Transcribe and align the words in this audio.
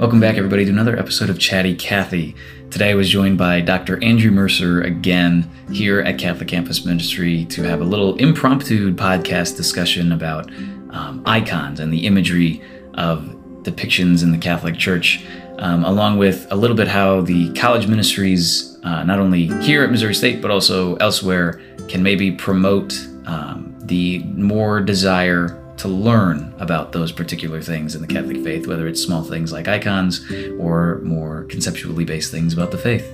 Welcome 0.00 0.18
back, 0.18 0.38
everybody, 0.38 0.64
to 0.64 0.70
another 0.70 0.98
episode 0.98 1.28
of 1.28 1.38
Chatty 1.38 1.74
Cathy. 1.74 2.34
Today 2.70 2.92
I 2.92 2.94
was 2.94 3.10
joined 3.10 3.36
by 3.36 3.60
Dr. 3.60 4.02
Andrew 4.02 4.30
Mercer 4.30 4.80
again 4.80 5.46
here 5.70 6.00
at 6.00 6.16
Catholic 6.16 6.48
Campus 6.48 6.86
Ministry 6.86 7.44
to 7.50 7.64
have 7.64 7.82
a 7.82 7.84
little 7.84 8.16
impromptu 8.16 8.94
podcast 8.94 9.58
discussion 9.58 10.12
about 10.12 10.50
um, 10.88 11.22
icons 11.26 11.80
and 11.80 11.92
the 11.92 12.06
imagery 12.06 12.62
of 12.94 13.24
depictions 13.62 14.22
in 14.22 14.32
the 14.32 14.38
Catholic 14.38 14.78
Church, 14.78 15.22
um, 15.58 15.84
along 15.84 16.16
with 16.16 16.50
a 16.50 16.56
little 16.56 16.76
bit 16.76 16.88
how 16.88 17.20
the 17.20 17.52
college 17.52 17.86
ministries, 17.86 18.78
uh, 18.82 19.04
not 19.04 19.18
only 19.18 19.48
here 19.62 19.84
at 19.84 19.90
Missouri 19.90 20.14
State 20.14 20.40
but 20.40 20.50
also 20.50 20.96
elsewhere, 20.96 21.60
can 21.88 22.02
maybe 22.02 22.32
promote 22.32 22.94
um, 23.26 23.76
the 23.80 24.20
more 24.20 24.80
desire 24.80 25.59
to 25.80 25.88
learn 25.88 26.54
about 26.58 26.92
those 26.92 27.10
particular 27.10 27.62
things 27.62 27.94
in 27.94 28.02
the 28.02 28.06
Catholic 28.06 28.44
faith, 28.44 28.66
whether 28.66 28.86
it's 28.86 29.02
small 29.02 29.22
things 29.22 29.50
like 29.50 29.66
icons 29.66 30.30
or 30.58 31.00
more 31.02 31.44
conceptually 31.44 32.04
based 32.04 32.30
things 32.30 32.52
about 32.52 32.70
the 32.70 32.76
faith. 32.76 33.10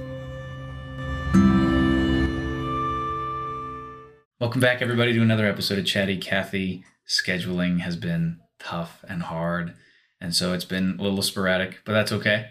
Welcome 4.40 4.60
back, 4.60 4.82
everybody, 4.82 5.12
to 5.12 5.22
another 5.22 5.46
episode 5.46 5.78
of 5.78 5.86
Chatty 5.86 6.16
Cathy. 6.18 6.82
Scheduling 7.06 7.82
has 7.82 7.94
been 7.94 8.40
tough 8.58 9.04
and 9.08 9.22
hard, 9.22 9.74
and 10.20 10.34
so 10.34 10.52
it's 10.52 10.64
been 10.64 10.96
a 10.98 11.02
little 11.04 11.22
sporadic, 11.22 11.78
but 11.84 11.92
that's 11.92 12.10
okay. 12.10 12.48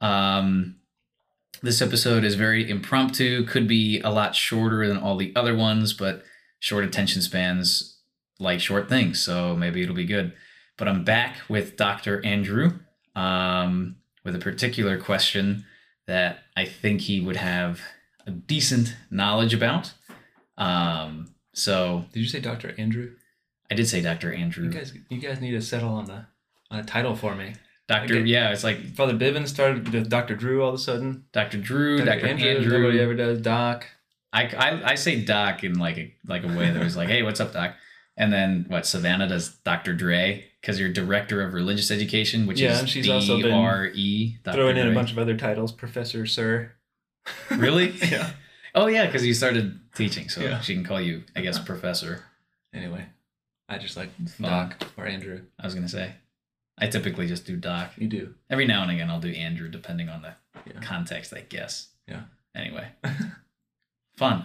Um, 0.00 0.76
this 1.62 1.82
episode 1.82 2.24
is 2.24 2.34
very 2.34 2.68
impromptu, 2.70 3.44
could 3.44 3.68
be 3.68 4.00
a 4.00 4.08
lot 4.08 4.34
shorter 4.34 4.88
than 4.88 4.96
all 4.96 5.18
the 5.18 5.34
other 5.36 5.54
ones, 5.54 5.92
but 5.92 6.22
short 6.60 6.82
attention 6.82 7.20
spans 7.20 7.99
like 8.40 8.60
short 8.60 8.88
things, 8.88 9.20
so 9.20 9.54
maybe 9.54 9.82
it'll 9.82 9.94
be 9.94 10.06
good. 10.06 10.32
But 10.76 10.88
I'm 10.88 11.04
back 11.04 11.36
with 11.48 11.76
Dr. 11.76 12.24
Andrew 12.24 12.78
um, 13.14 13.96
with 14.24 14.34
a 14.34 14.38
particular 14.38 14.98
question 14.98 15.64
that 16.06 16.40
I 16.56 16.64
think 16.64 17.02
he 17.02 17.20
would 17.20 17.36
have 17.36 17.80
a 18.26 18.30
decent 18.30 18.96
knowledge 19.10 19.54
about. 19.54 19.92
Um, 20.56 21.34
so 21.52 22.06
Did 22.12 22.20
you 22.20 22.28
say 22.28 22.40
Dr. 22.40 22.74
Andrew? 22.78 23.12
I 23.70 23.74
did 23.74 23.86
say 23.88 24.00
Dr. 24.00 24.32
Andrew. 24.32 24.64
You 24.64 24.70
guys, 24.70 24.94
you 25.08 25.18
guys 25.18 25.40
need 25.40 25.52
to 25.52 25.62
settle 25.62 25.90
on 25.90 26.06
the 26.06 26.26
on 26.70 26.80
a 26.80 26.84
title 26.84 27.14
for 27.14 27.34
me. 27.34 27.54
Doctor, 27.88 28.18
okay. 28.18 28.24
yeah, 28.24 28.52
it's 28.52 28.62
like 28.62 28.94
Father 28.94 29.14
Bivens 29.14 29.48
started 29.48 29.92
with 29.92 30.08
Dr. 30.08 30.36
Drew 30.36 30.62
all 30.62 30.68
of 30.68 30.76
a 30.76 30.78
sudden. 30.78 31.24
Dr. 31.32 31.58
Drew, 31.58 31.98
Dr. 31.98 32.26
Andrew. 32.26 32.48
Andrew. 32.48 32.78
Nobody 32.78 33.00
ever 33.00 33.14
does 33.14 33.40
Doc. 33.40 33.86
I, 34.32 34.44
I, 34.44 34.90
I 34.92 34.94
say 34.94 35.24
Doc 35.24 35.64
in 35.64 35.78
like 35.78 35.98
a 35.98 36.14
like 36.24 36.44
a 36.44 36.48
way 36.48 36.70
that 36.70 36.82
was 36.82 36.96
like, 36.96 37.08
hey, 37.08 37.22
what's 37.22 37.40
up, 37.40 37.52
Doc? 37.52 37.74
And 38.20 38.30
then 38.30 38.66
what? 38.68 38.84
Savannah 38.84 39.26
does 39.26 39.48
Dr. 39.64 39.94
Dre 39.94 40.44
because 40.60 40.78
you're 40.78 40.90
director 40.92 41.40
of 41.40 41.54
religious 41.54 41.90
education, 41.90 42.46
which 42.46 42.60
Yeah, 42.60 42.72
is 42.72 42.80
and 42.80 42.88
she's 42.88 43.08
also 43.08 43.36
been 43.40 43.46
D-R-E. 43.52 44.36
Throwing 44.44 44.76
in 44.76 44.88
a 44.88 44.94
bunch 44.94 45.10
of 45.10 45.18
other 45.18 45.34
titles, 45.38 45.72
Professor, 45.72 46.26
Sir. 46.26 46.72
Really? 47.50 47.90
yeah. 48.10 48.30
Oh 48.72 48.86
yeah, 48.86 49.06
because 49.06 49.26
you 49.26 49.32
started 49.34 49.80
teaching, 49.96 50.28
so 50.28 50.42
Yeah. 50.42 50.60
she 50.60 50.74
can 50.74 50.84
call 50.84 51.00
you, 51.00 51.24
I 51.34 51.40
guess, 51.40 51.58
professor. 51.72 52.22
Anyway, 52.72 53.04
I 53.68 53.78
just 53.78 53.96
like. 53.96 54.10
Doc 54.40 54.76
or 54.96 55.06
Andrew. 55.06 55.40
I 55.58 55.66
was 55.66 55.74
gonna 55.74 55.88
say. 55.88 56.12
I 56.78 56.86
typically 56.86 57.26
just 57.26 57.44
do 57.46 57.56
Doc. 57.56 57.92
You 57.96 58.06
do. 58.06 58.34
Every 58.48 58.66
now 58.66 58.82
and 58.82 58.92
again, 58.92 59.10
I'll 59.10 59.18
do 59.18 59.32
Andrew, 59.32 59.68
depending 59.68 60.08
on 60.08 60.22
the 60.22 60.34
Yeah. 60.66 60.80
context, 60.82 61.32
I 61.34 61.40
guess. 61.40 61.88
Yeah. 62.06 62.24
Anyway, 62.54 62.86
fun. 64.16 64.44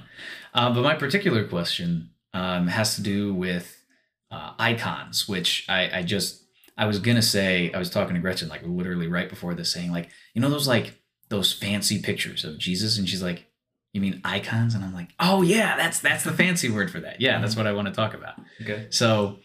Uh, 0.54 0.74
but 0.74 0.82
my 0.82 0.96
particular 0.96 1.48
question 1.48 2.10
um, 2.36 2.68
has 2.68 2.96
to 2.96 3.02
do 3.02 3.34
with 3.34 3.82
uh, 4.30 4.54
icons, 4.60 5.28
which 5.28 5.66
I, 5.70 6.00
I 6.00 6.04
just 6.04 6.44
I 6.78 6.86
was 6.86 7.00
gonna 7.00 7.22
say 7.22 7.72
I 7.74 7.80
was 7.80 7.90
talking 7.90 8.14
to 8.14 8.22
Gretchen 8.22 8.50
like 8.50 8.62
literally 8.64 9.08
right 9.08 9.30
before 9.30 9.56
this, 9.56 9.72
saying 9.72 9.92
like 9.92 10.10
you 10.34 10.42
know 10.42 10.50
those 10.50 10.68
like 10.68 11.00
those 11.30 11.54
fancy 11.54 12.02
pictures 12.02 12.44
of 12.44 12.60
Jesus, 12.60 12.98
and 12.98 13.08
she's 13.08 13.24
like, 13.24 13.48
you 13.94 14.02
mean 14.02 14.20
icons? 14.26 14.76
And 14.76 14.84
I'm 14.84 14.94
like, 14.94 15.12
oh 15.18 15.42
yeah, 15.42 15.78
that's 15.78 16.02
that's 16.02 16.26
the 16.26 16.34
fancy 16.34 16.70
word 16.70 16.92
for 16.92 17.00
that. 17.00 17.22
Yeah, 17.22 17.40
that's 17.40 17.56
what 17.56 17.68
I 17.68 17.72
want 17.72 17.88
to 17.88 17.94
talk 17.94 18.14
about. 18.14 18.36
Okay. 18.62 18.88
So 18.90 19.40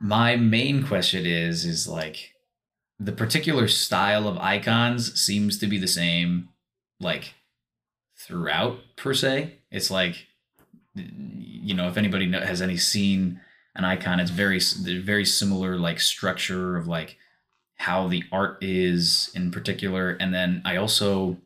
my 0.00 0.34
main 0.34 0.84
question 0.84 1.26
is 1.26 1.64
is 1.64 1.86
like 1.86 2.32
the 2.98 3.12
particular 3.12 3.68
style 3.68 4.26
of 4.26 4.38
icons 4.38 5.20
seems 5.20 5.58
to 5.58 5.68
be 5.68 5.78
the 5.78 5.86
same 5.86 6.48
like 6.98 7.34
throughout 8.18 8.78
per 8.96 9.14
se. 9.14 9.60
It's 9.70 9.92
like 9.92 10.26
you 10.94 11.74
know 11.74 11.88
if 11.88 11.96
anybody 11.96 12.30
has 12.32 12.62
any 12.62 12.76
seen 12.76 13.40
an 13.74 13.84
icon 13.84 14.20
it's 14.20 14.30
very 14.30 14.60
very 15.00 15.24
similar 15.24 15.76
like 15.76 16.00
structure 16.00 16.76
of 16.76 16.86
like 16.86 17.16
how 17.76 18.06
the 18.06 18.22
art 18.30 18.58
is 18.62 19.30
in 19.34 19.50
particular 19.50 20.10
and 20.20 20.32
then 20.32 20.62
I 20.64 20.76
also 20.76 21.38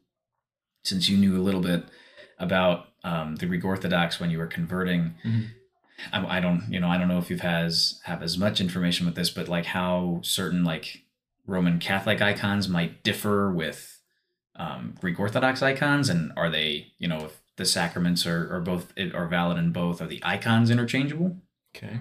since 0.84 1.08
you 1.08 1.16
knew 1.16 1.40
a 1.40 1.42
little 1.42 1.60
bit 1.62 1.84
about 2.38 2.86
um, 3.04 3.36
the 3.36 3.46
Greek 3.46 3.64
Orthodox 3.64 4.20
when 4.20 4.30
you 4.30 4.38
were 4.38 4.46
converting 4.46 5.14
Mhm. 5.24 5.46
I, 6.12 6.38
I 6.38 6.40
don't 6.40 6.66
you 6.68 6.78
know 6.80 6.88
I 6.88 6.98
don't 6.98 7.08
know 7.08 7.18
if 7.18 7.30
you've 7.30 7.40
has 7.40 8.00
have 8.04 8.22
as 8.22 8.38
much 8.38 8.60
information 8.60 9.06
with 9.06 9.14
this, 9.14 9.30
but 9.30 9.48
like 9.48 9.66
how 9.66 10.20
certain 10.22 10.64
like 10.64 11.02
Roman 11.46 11.78
Catholic 11.78 12.20
icons 12.20 12.68
might 12.68 13.02
differ 13.02 13.50
with 13.50 13.98
um, 14.56 14.94
Greek 15.00 15.18
Orthodox 15.18 15.62
icons, 15.62 16.08
and 16.08 16.32
are 16.36 16.50
they 16.50 16.92
you 16.98 17.08
know 17.08 17.24
if 17.26 17.40
the 17.58 17.66
sacraments 17.66 18.26
are 18.26 18.54
are 18.54 18.60
both 18.60 18.92
are 19.12 19.26
valid 19.26 19.58
in 19.58 19.70
both, 19.72 20.00
are 20.00 20.06
the 20.06 20.22
icons 20.24 20.70
interchangeable? 20.70 21.36
Okay. 21.76 22.00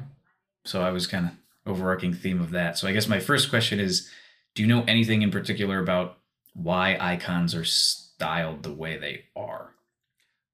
So 0.66 0.82
I 0.82 0.92
was 0.92 1.06
kind 1.08 1.26
of 1.26 1.32
overarching 1.66 2.14
theme 2.14 2.40
of 2.40 2.52
that. 2.52 2.78
So 2.78 2.88
I 2.88 2.94
guess 2.94 3.08
my 3.08 3.20
first 3.20 3.50
question 3.50 3.80
is, 3.80 4.10
do 4.56 4.62
you 4.62 4.68
know 4.68 4.86
anything 4.88 5.22
in 5.22 5.32
particular 5.32 5.80
about 5.80 6.18
why 6.54 6.98
icons 7.00 7.54
are 7.54 7.66
styled 7.66 8.64
the 8.64 8.74
way 8.74 8.98
they 8.98 9.26
are? 9.36 9.72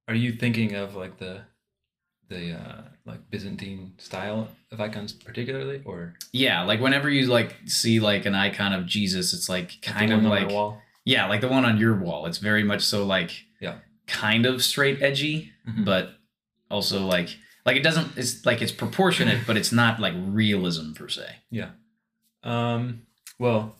Are 0.07 0.15
you 0.15 0.33
thinking 0.33 0.75
of 0.75 0.95
like 0.95 1.17
the 1.19 1.41
the 2.29 2.53
uh 2.53 2.81
like 3.05 3.29
Byzantine 3.29 3.93
style 3.97 4.47
of 4.71 4.81
icons 4.81 5.13
particularly 5.13 5.81
or 5.85 6.15
Yeah, 6.31 6.63
like 6.63 6.79
whenever 6.79 7.09
you 7.09 7.27
like 7.27 7.55
see 7.65 7.99
like 7.99 8.25
an 8.25 8.35
icon 8.35 8.73
of 8.73 8.85
Jesus, 8.85 9.33
it's 9.33 9.49
like 9.49 9.81
kind 9.81 10.11
of 10.11 10.23
like? 10.23 10.49
Yeah, 11.05 11.27
like 11.27 11.41
the 11.41 11.49
one 11.49 11.65
on 11.65 11.77
your 11.77 11.95
wall. 11.95 12.25
It's 12.25 12.37
very 12.37 12.63
much 12.63 12.81
so 12.81 13.05
like 13.05 13.31
Yeah. 13.59 13.75
Kind 14.07 14.45
of 14.45 14.63
straight 14.63 15.01
edgy, 15.01 15.51
Mhm. 15.67 15.85
but 15.85 16.15
also 16.69 17.05
like 17.05 17.29
like 17.65 17.77
it 17.77 17.83
doesn't 17.83 18.17
it's 18.17 18.45
like 18.45 18.61
it's 18.61 18.71
proportionate, 18.71 19.45
but 19.47 19.57
it's 19.57 19.71
not 19.71 19.99
like 19.99 20.13
realism 20.17 20.93
per 20.93 21.07
se. 21.07 21.27
Yeah. 21.49 21.71
Um, 22.43 23.03
well, 23.39 23.75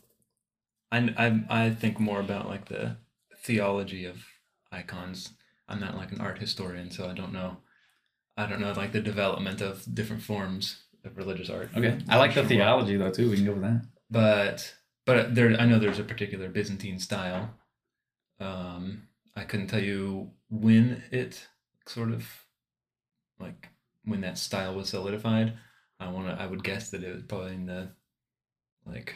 I, 0.92 1.00
I, 1.18 1.66
I 1.66 1.70
think 1.72 2.00
more 2.00 2.20
about 2.22 2.48
like 2.48 2.66
the 2.70 2.98
theology 3.44 4.06
of 4.06 4.26
icons. 4.72 5.30
I'm 5.68 5.80
not 5.80 5.98
like 5.98 6.12
an 6.12 6.22
art 6.22 6.40
historian, 6.40 6.92
so 6.92 7.10
I 7.10 7.14
don't 7.14 7.34
know. 7.34 7.58
I 8.38 8.46
don't 8.46 8.62
know 8.62 8.72
like 8.74 8.92
the 8.94 9.02
development 9.02 9.60
of 9.62 9.84
different 9.94 10.22
forms 10.24 10.84
of 11.04 11.18
religious 11.18 11.50
art. 11.50 11.72
Okay. 11.76 11.98
I 12.10 12.18
like 12.18 12.34
the 12.36 12.46
theology 12.46 12.96
though 12.96 13.12
too. 13.12 13.30
We 13.30 13.36
can 13.38 13.46
go 13.46 13.54
with 13.54 13.64
that. 13.64 13.86
but 14.10 14.76
but 15.06 15.36
there 15.36 15.50
I 15.60 15.66
know 15.66 15.80
there's 15.80 16.00
a 16.00 16.04
particular 16.04 16.48
Byzantine 16.48 17.00
style. 17.00 17.54
Um, 18.40 19.08
I 19.36 19.44
couldn't 19.44 19.68
tell 19.68 19.82
you 19.84 20.32
when 20.50 21.04
it 21.12 21.48
sort 21.86 22.12
of 22.12 22.46
like 23.40 23.70
when 24.06 24.22
that 24.22 24.38
style 24.38 24.76
was 24.76 24.90
solidified. 24.90 25.54
I 26.00 26.10
want 26.10 26.28
to. 26.28 26.42
I 26.42 26.48
would 26.48 26.64
guess 26.64 26.90
that 26.92 27.04
it 27.04 27.14
was 27.14 27.24
probably 27.24 27.54
in 27.54 27.66
the 27.66 27.90
like 28.86 29.16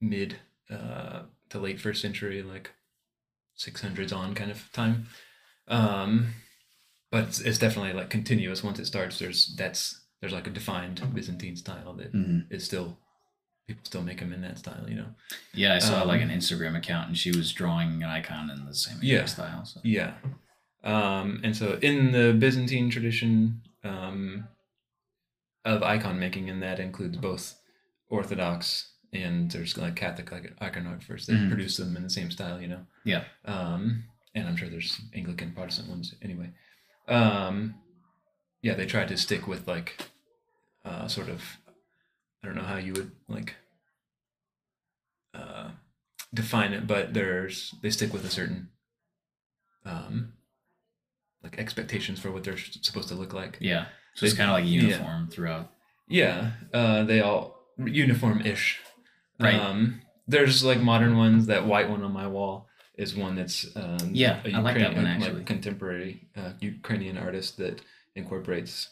mid 0.00 0.36
uh, 0.70 1.22
to 1.50 1.58
late 1.58 1.80
first 1.80 2.00
century, 2.02 2.42
like 2.42 2.70
six 3.54 3.80
hundreds 3.82 4.12
on 4.12 4.34
kind 4.34 4.50
of 4.50 4.70
time. 4.72 5.06
Um, 5.68 6.34
but 7.10 7.24
it's, 7.24 7.40
it's 7.40 7.58
definitely 7.58 7.92
like 7.92 8.10
continuous. 8.10 8.64
Once 8.64 8.78
it 8.78 8.86
starts, 8.86 9.18
there's 9.18 9.54
that's 9.56 10.00
there's 10.20 10.32
like 10.32 10.46
a 10.46 10.50
defined 10.50 11.02
Byzantine 11.14 11.56
style 11.56 11.94
that 11.94 12.08
hmm 12.10 12.40
is 12.50 12.64
still 12.64 12.98
people 13.66 13.84
still 13.84 14.02
make 14.02 14.18
them 14.18 14.32
in 14.32 14.42
that 14.42 14.58
style, 14.58 14.84
you 14.88 14.96
know. 14.96 15.06
Yeah, 15.54 15.74
I 15.74 15.78
saw 15.78 16.02
like 16.02 16.20
Um, 16.22 16.30
an 16.30 16.38
Instagram 16.38 16.76
account 16.76 17.08
and 17.08 17.16
she 17.18 17.30
was 17.30 17.52
drawing 17.52 18.02
an 18.02 18.08
icon 18.08 18.50
in 18.50 18.64
the 18.66 18.74
same 18.74 18.98
Yeah. 19.00 19.24
style. 19.26 19.64
So. 19.64 19.80
Yeah. 19.84 20.14
Um, 20.84 21.40
and 21.44 21.56
so 21.56 21.78
in 21.80 22.10
the 22.12 22.34
Byzantine 22.38 22.90
tradition 22.90 23.62
um, 23.84 24.48
of 25.64 25.82
icon 25.82 26.18
making, 26.18 26.50
and 26.50 26.62
that 26.62 26.80
includes 26.80 27.16
both 27.16 27.54
Orthodox 28.08 28.90
and 29.12 29.50
there's 29.50 29.76
like 29.76 29.94
Catholic 29.96 30.32
like 30.32 30.56
iconographers 30.60 31.26
that 31.26 31.34
Mhm. 31.34 31.48
produce 31.48 31.76
them 31.76 31.96
in 31.96 32.02
the 32.02 32.10
same 32.10 32.30
style, 32.30 32.60
you 32.60 32.68
know. 32.68 32.86
Yeah. 33.04 33.24
Um, 33.44 34.04
and 34.34 34.48
I'm 34.48 34.56
sure 34.56 34.68
there's 34.68 35.00
Anglican 35.14 35.52
Protestant 35.52 35.88
ones 35.88 36.14
anyway. 36.22 36.50
Um, 37.08 37.74
yeah, 38.62 38.74
they 38.74 38.86
try 38.86 39.04
to 39.04 39.16
stick 39.16 39.46
with 39.46 39.68
like 39.68 40.08
uh, 40.84 41.06
sort 41.06 41.28
of 41.28 41.42
I 42.42 42.46
don't 42.46 42.56
know 42.56 42.62
how 42.62 42.76
you 42.76 42.92
would 42.94 43.12
like 43.28 43.54
uh, 45.34 45.70
define 46.34 46.72
it, 46.72 46.86
but 46.86 47.14
there's 47.14 47.74
they 47.82 47.90
stick 47.90 48.12
with 48.12 48.24
a 48.24 48.30
certain 48.30 48.68
um, 49.84 50.32
like 51.42 51.58
expectations 51.58 52.18
for 52.20 52.30
what 52.30 52.44
they're 52.44 52.58
supposed 52.58 53.08
to 53.08 53.14
look 53.14 53.32
like. 53.32 53.58
Yeah. 53.60 53.86
So 54.14 54.26
it's 54.26 54.34
kind 54.34 54.50
of 54.50 54.54
like 54.54 54.64
yeah. 54.64 54.82
uniform 54.82 55.28
throughout. 55.28 55.70
Yeah, 56.08 56.50
uh, 56.74 57.04
they 57.04 57.20
all 57.20 57.56
uniform-ish. 57.78 58.80
Right. 59.40 59.54
Um, 59.54 60.02
there's 60.28 60.62
like 60.62 60.80
modern 60.80 61.16
ones. 61.16 61.46
That 61.46 61.66
white 61.66 61.88
one 61.88 62.02
on 62.02 62.12
my 62.12 62.26
wall 62.26 62.68
is 62.96 63.14
one 63.16 63.34
that's 63.36 63.66
um, 63.74 64.10
Yeah, 64.12 64.40
a 64.44 64.52
I 64.52 64.58
like 64.60 64.76
that 64.76 64.94
one, 64.94 65.04
Ukrainian- 65.04 65.06
actually. 65.06 65.36
Like 65.38 65.46
contemporary 65.46 66.28
uh, 66.36 66.52
Ukrainian 66.60 67.16
artist 67.16 67.56
that 67.58 67.80
incorporates 68.14 68.88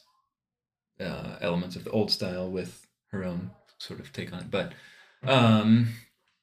uh, 0.99 1.37
elements 1.41 1.77
of 1.77 1.85
the 1.85 1.91
old 1.91 2.11
style 2.11 2.51
with 2.51 2.87
her 3.13 3.25
own 3.25 3.51
sort 3.79 4.01
of 4.01 4.13
take 4.13 4.33
on 4.33 4.41
it. 4.41 4.51
But 4.51 4.73
um, 5.27 5.89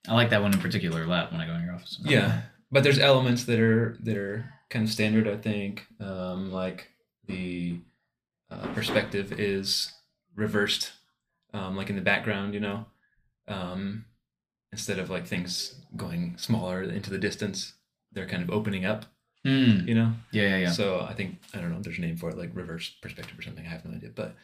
I 0.07 0.13
like 0.13 0.29
that 0.31 0.41
one 0.41 0.53
in 0.53 0.59
particular 0.59 1.03
a 1.03 1.07
lot 1.07 1.31
when 1.31 1.41
I 1.41 1.47
go 1.47 1.53
in 1.53 1.63
your 1.63 1.73
office. 1.73 1.99
yeah, 2.03 2.41
but 2.71 2.83
there's 2.83 2.99
elements 2.99 3.45
that 3.45 3.59
are 3.59 3.97
that 4.03 4.17
are 4.17 4.49
kind 4.69 4.85
of 4.85 4.91
standard. 4.91 5.27
I 5.27 5.37
think 5.37 5.85
um, 5.99 6.51
like 6.51 6.89
the 7.27 7.79
uh, 8.51 8.67
perspective 8.73 9.39
is 9.39 9.91
reversed, 10.35 10.91
um, 11.53 11.75
like 11.75 11.89
in 11.89 11.95
the 11.95 12.01
background, 12.01 12.53
you 12.53 12.59
know, 12.59 12.85
um, 13.47 14.05
instead 14.71 14.99
of 14.99 15.09
like 15.09 15.25
things 15.27 15.75
going 15.95 16.35
smaller 16.37 16.83
into 16.83 17.09
the 17.09 17.17
distance, 17.17 17.73
they're 18.11 18.27
kind 18.27 18.43
of 18.43 18.49
opening 18.49 18.85
up, 18.85 19.05
Hmm. 19.43 19.87
you 19.87 19.95
know. 19.95 20.13
Yeah, 20.31 20.43
yeah, 20.49 20.57
yeah. 20.57 20.71
So 20.71 21.01
I 21.01 21.13
think 21.13 21.37
I 21.53 21.59
don't 21.59 21.71
know. 21.71 21.81
There's 21.81 21.97
a 21.97 22.01
name 22.01 22.17
for 22.17 22.29
it, 22.29 22.37
like 22.37 22.51
reverse 22.53 22.89
perspective 23.01 23.37
or 23.37 23.41
something. 23.41 23.65
I 23.65 23.69
have 23.69 23.85
no 23.85 23.95
idea, 23.95 24.09
but 24.15 24.35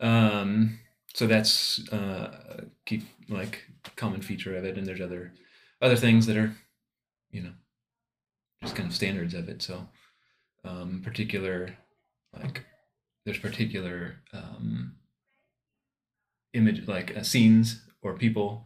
um, 0.00 0.78
so 1.14 1.26
that's 1.26 1.86
uh, 1.92 2.64
key 2.86 3.04
like 3.28 3.64
common 3.96 4.22
feature 4.22 4.56
of 4.56 4.64
it. 4.64 4.78
And 4.78 4.86
there's 4.86 5.00
other 5.00 5.32
other 5.80 5.96
things 5.96 6.26
that 6.26 6.36
are, 6.36 6.54
you 7.30 7.42
know, 7.42 7.52
just 8.62 8.76
kind 8.76 8.88
of 8.88 8.94
standards 8.94 9.34
of 9.34 9.48
it. 9.48 9.62
So 9.62 9.88
um, 10.64 11.02
particular 11.04 11.76
like 12.32 12.64
there's 13.24 13.38
particular 13.38 14.16
um, 14.32 14.94
image 16.52 16.86
like 16.88 17.16
uh, 17.16 17.22
scenes 17.22 17.82
or 18.02 18.14
people 18.14 18.64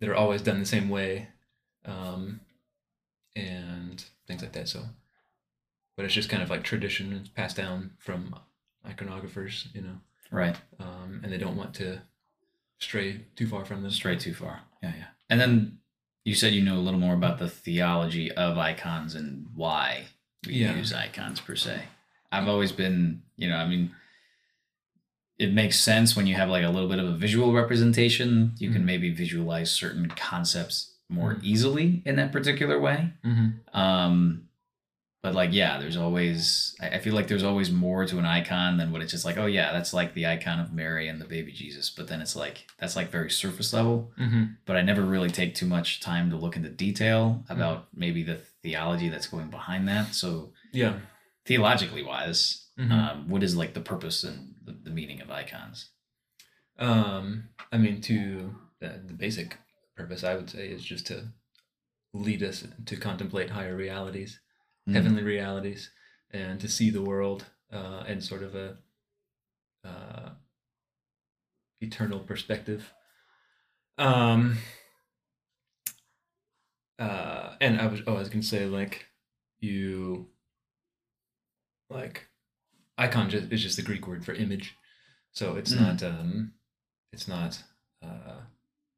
that 0.00 0.08
are 0.08 0.16
always 0.16 0.42
done 0.42 0.58
the 0.58 0.66
same 0.66 0.88
way, 0.88 1.28
um, 1.84 2.40
and 3.36 4.04
things 4.26 4.42
like 4.42 4.52
that. 4.52 4.68
So 4.68 4.82
but 5.96 6.04
it's 6.04 6.14
just 6.14 6.30
kind 6.30 6.42
of 6.42 6.50
like 6.50 6.62
tradition 6.62 7.28
passed 7.34 7.56
down 7.56 7.92
from 7.98 8.34
iconographers, 8.86 9.72
you 9.74 9.82
know, 9.82 9.98
Right. 10.32 10.56
um, 10.80 11.20
and 11.22 11.32
they 11.32 11.38
don't 11.38 11.56
want 11.56 11.74
to 11.74 12.02
stray 12.78 13.26
too 13.36 13.46
far 13.46 13.64
from 13.64 13.82
this. 13.82 13.94
Stray 13.94 14.16
too 14.16 14.34
far. 14.34 14.60
Yeah, 14.82 14.92
yeah. 14.96 15.04
And 15.30 15.40
then 15.40 15.78
you 16.24 16.34
said 16.34 16.52
you 16.54 16.62
know 16.62 16.76
a 16.76 16.80
little 16.86 16.98
more 17.00 17.14
about 17.14 17.38
the 17.38 17.48
theology 17.48 18.32
of 18.32 18.58
icons 18.58 19.14
and 19.14 19.46
why 19.54 20.06
we 20.46 20.54
Yeah. 20.54 20.74
use 20.76 20.92
icons 20.92 21.40
per 21.40 21.54
se. 21.54 21.84
I've 22.32 22.48
always 22.48 22.72
been, 22.72 23.22
you 23.36 23.48
know, 23.48 23.56
I 23.56 23.66
mean, 23.68 23.94
it 25.38 25.52
makes 25.52 25.78
sense 25.78 26.16
when 26.16 26.26
you 26.26 26.34
have 26.34 26.48
like 26.48 26.64
a 26.64 26.68
little 26.70 26.88
bit 26.88 26.98
of 26.98 27.06
a 27.06 27.16
visual 27.16 27.52
representation. 27.52 28.52
You 28.58 28.70
can 28.70 28.82
Mhm. 28.82 28.86
maybe 28.86 29.10
visualize 29.10 29.70
certain 29.70 30.08
concepts 30.08 30.94
more 31.08 31.34
Mhm. 31.34 31.42
easily 31.44 32.02
in 32.06 32.16
that 32.16 32.32
particular 32.32 32.80
way. 32.80 33.12
Mm-hmm. 33.24 33.78
Um, 33.78 34.48
but 35.22 35.34
like, 35.34 35.52
yeah, 35.52 35.78
there's 35.78 35.96
always, 35.96 36.74
I 36.80 36.98
feel 36.98 37.14
like 37.14 37.28
there's 37.28 37.44
always 37.44 37.70
more 37.70 38.04
to 38.06 38.18
an 38.18 38.26
icon 38.26 38.76
than 38.76 38.90
what 38.90 39.02
it's 39.02 39.12
just 39.12 39.24
like, 39.24 39.36
oh, 39.38 39.46
yeah, 39.46 39.72
that's 39.72 39.94
like 39.94 40.14
the 40.14 40.26
icon 40.26 40.58
of 40.58 40.72
Mary 40.72 41.06
and 41.06 41.20
the 41.20 41.24
baby 41.26 41.52
Jesus. 41.52 41.90
But 41.90 42.08
then 42.08 42.20
it's 42.20 42.34
like, 42.34 42.66
that's 42.80 42.96
like 42.96 43.10
very 43.10 43.30
surface 43.30 43.72
level 43.72 44.10
Mm-hmm. 44.20 44.44
but 44.66 44.76
I 44.76 44.82
never 44.82 45.02
really 45.02 45.30
take 45.30 45.54
too 45.54 45.66
much 45.66 46.00
time 46.00 46.28
to 46.30 46.36
look 46.36 46.56
into 46.56 46.68
detail 46.70 47.44
about 47.48 47.86
maybe 47.94 48.24
the 48.24 48.40
theology 48.62 49.08
that's 49.08 49.28
going 49.28 49.48
behind 49.48 49.88
that. 49.88 50.14
So 50.14 50.52
Yeah. 50.72 50.98
theologically 51.46 52.02
wise, 52.02 52.66
Mhm. 52.78 52.90
um, 52.90 53.28
what 53.28 53.44
is 53.44 53.54
like 53.54 53.74
the 53.74 53.80
purpose 53.80 54.24
and 54.24 54.54
the, 54.64 54.72
the 54.72 54.90
meaning 54.90 55.20
of 55.20 55.30
icons? 55.30 55.90
Um, 56.80 57.44
I 57.70 57.78
mean, 57.78 58.00
to 58.02 58.56
the, 58.80 59.00
the 59.06 59.14
basic 59.14 59.56
purpose, 59.96 60.24
I 60.24 60.34
would 60.34 60.50
say, 60.50 60.66
is 60.68 60.82
just 60.82 61.06
to 61.08 61.28
lead 62.12 62.42
us 62.42 62.64
to 62.86 62.96
contemplate 62.96 63.50
higher 63.50 63.76
realities, 63.76 64.40
Mm. 64.88 64.94
heavenly 64.94 65.22
realities, 65.22 65.90
and 66.30 66.60
to 66.60 66.68
see 66.68 66.90
the 66.90 67.02
world 67.02 67.44
uh, 67.72 68.04
in 68.08 68.20
sort 68.20 68.42
of 68.42 68.54
a 68.54 68.76
uh, 69.84 70.30
eternal 71.80 72.18
perspective. 72.20 72.92
Um, 73.98 74.58
uh, 76.98 77.54
and 77.60 77.80
I 77.80 77.86
was 77.86 78.00
oh 78.06 78.16
I 78.16 78.18
was 78.18 78.28
gonna 78.28 78.42
say 78.42 78.66
like 78.66 79.06
you 79.60 80.28
like 81.90 82.26
icon 82.98 83.30
just, 83.30 83.52
is 83.52 83.62
just 83.62 83.76
the 83.76 83.82
Greek 83.82 84.06
word 84.06 84.24
for 84.24 84.32
image, 84.34 84.76
so 85.32 85.56
it's 85.56 85.72
Mm. 85.72 85.80
not 85.80 86.02
um 86.02 86.52
it's 87.12 87.28
not 87.28 87.62
uh, 88.02 88.40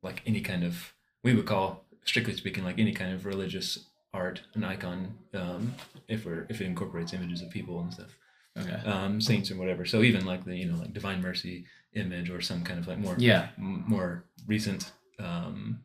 like 0.03 0.23
any 0.27 0.41
kind 0.41 0.65
of 0.65 0.95
we 1.23 1.35
would 1.35 1.47
call 1.47 1.85
strictly 2.05 2.35
speaking 2.35 2.65
like 2.65 2.79
any 2.79 2.93
kind 2.93 3.13
of 3.13 3.27
religious 3.27 3.87
art 4.14 4.40
an 4.55 4.64
icon 4.64 5.12
um, 5.34 5.75
if 6.08 6.25
we're 6.25 6.46
if 6.49 6.61
it 6.61 6.64
incorporates 6.66 7.12
images 7.12 7.43
of 7.43 7.50
people 7.50 7.81
and 7.81 7.93
stuff 7.93 8.16
Okay. 8.56 8.81
um, 8.88 9.20
saints 9.20 9.50
or 9.50 9.56
whatever 9.56 9.84
so 9.84 10.02
even 10.02 10.25
like 10.25 10.44
the 10.44 10.56
you 10.56 10.66
know 10.70 10.78
like 10.78 10.93
divine 10.94 11.20
mercy 11.20 11.64
image 11.94 12.31
or 12.31 12.40
some 12.40 12.62
kind 12.62 12.78
of 12.78 12.87
like 12.87 12.99
more 12.99 13.16
Yeah. 13.19 13.49
m- 13.58 13.84
more 13.88 14.25
recent 14.46 14.93
um, 15.19 15.81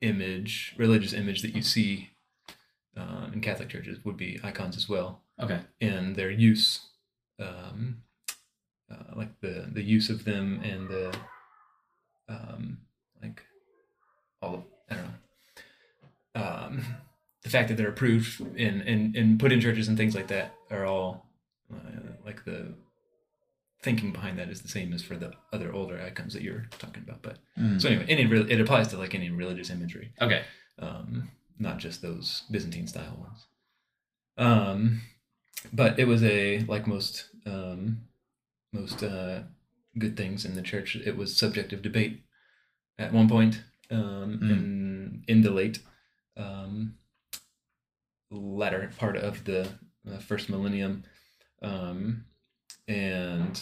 image 0.00 0.74
religious 0.78 1.12
image 1.12 1.42
that 1.42 1.54
you 1.54 1.62
see 1.62 2.10
uh, 2.96 3.26
in 3.32 3.40
Catholic 3.40 3.68
churches 3.68 3.98
would 4.04 4.16
be 4.16 4.38
icons 4.44 4.76
as 4.76 4.88
well 4.88 5.22
Okay. 5.42 5.60
and 5.80 6.14
their 6.16 6.30
use 6.30 6.86
um, 7.40 8.02
uh, 8.90 9.14
like 9.16 9.40
the 9.40 9.68
the 9.72 9.82
use 9.82 10.08
of 10.10 10.24
them 10.24 10.60
and 10.62 10.88
the 10.88 11.12
um, 12.28 12.78
like 13.22 13.42
all 14.42 14.54
of, 14.54 14.62
I 14.90 14.94
don't 14.94 15.04
know 15.04 16.42
um, 16.42 16.84
the 17.50 17.58
fact 17.58 17.68
that 17.68 17.76
they're 17.76 17.88
approved 17.88 18.40
and, 18.56 18.80
and 18.82 19.16
and 19.16 19.40
put 19.40 19.50
in 19.52 19.60
churches 19.60 19.88
and 19.88 19.96
things 19.96 20.14
like 20.14 20.28
that 20.28 20.54
are 20.70 20.84
all 20.84 21.26
uh, 21.74 22.12
like 22.24 22.44
the 22.44 22.74
thinking 23.82 24.12
behind 24.12 24.38
that 24.38 24.50
is 24.50 24.60
the 24.62 24.68
same 24.68 24.92
as 24.92 25.02
for 25.02 25.16
the 25.16 25.32
other 25.52 25.72
older 25.72 26.00
icons 26.00 26.32
that 26.34 26.42
you're 26.42 26.66
talking 26.78 27.02
about 27.02 27.22
but 27.22 27.38
Mm. 27.58 27.80
so 27.80 27.88
anyway 27.88 28.06
any 28.08 28.26
re- 28.26 28.50
it 28.50 28.60
applies 28.60 28.88
to 28.88 28.96
like 28.98 29.14
any 29.14 29.30
religious 29.30 29.70
imagery 29.70 30.12
Okay. 30.20 30.42
um, 30.78 31.30
not 31.58 31.78
just 31.78 32.00
those 32.02 32.44
Byzantine 32.50 32.86
style 32.86 33.16
ones. 33.18 33.46
Um, 34.38 35.02
but 35.72 35.98
it 35.98 36.06
was 36.06 36.22
a 36.22 36.60
like 36.60 36.86
most 36.86 37.28
um, 37.46 38.02
most 38.72 39.02
uh, 39.02 39.40
good 39.98 40.16
things 40.16 40.44
in 40.46 40.54
the 40.54 40.62
church. 40.62 40.96
It 40.96 41.16
was 41.18 41.36
subject 41.36 41.72
of 41.74 41.82
debate 41.82 42.22
at 42.98 43.12
one 43.12 43.28
point 43.28 43.62
um, 43.90 44.38
Mm. 44.42 44.50
in 44.50 45.24
in 45.28 45.42
the 45.42 45.50
late 45.50 45.80
um, 46.36 46.94
latter 48.30 48.90
part 48.96 49.16
of 49.16 49.44
the 49.44 49.68
uh, 50.10 50.18
first 50.18 50.48
millennium, 50.48 51.04
um, 51.62 52.24
and 52.88 53.60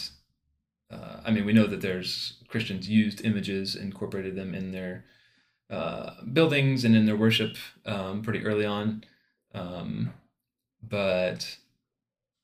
uh, 0.91 1.21
I 1.25 1.31
mean 1.31 1.45
we 1.45 1.53
know 1.53 1.67
that 1.67 1.81
there's 1.81 2.43
Christians 2.49 2.89
used 2.89 3.25
images, 3.25 3.75
incorporated 3.75 4.37
them 4.37 4.55
in 4.55 4.73
their 4.73 5.05
uh, 5.71 6.13
buildings 6.33 6.85
and 6.85 6.97
in 6.97 7.07
their 7.07 7.17
worship 7.17 7.57
um, 7.87 8.23
pretty 8.23 8.45
early 8.45 8.65
on, 8.65 9.05
um, 9.55 10.13
but 10.83 11.57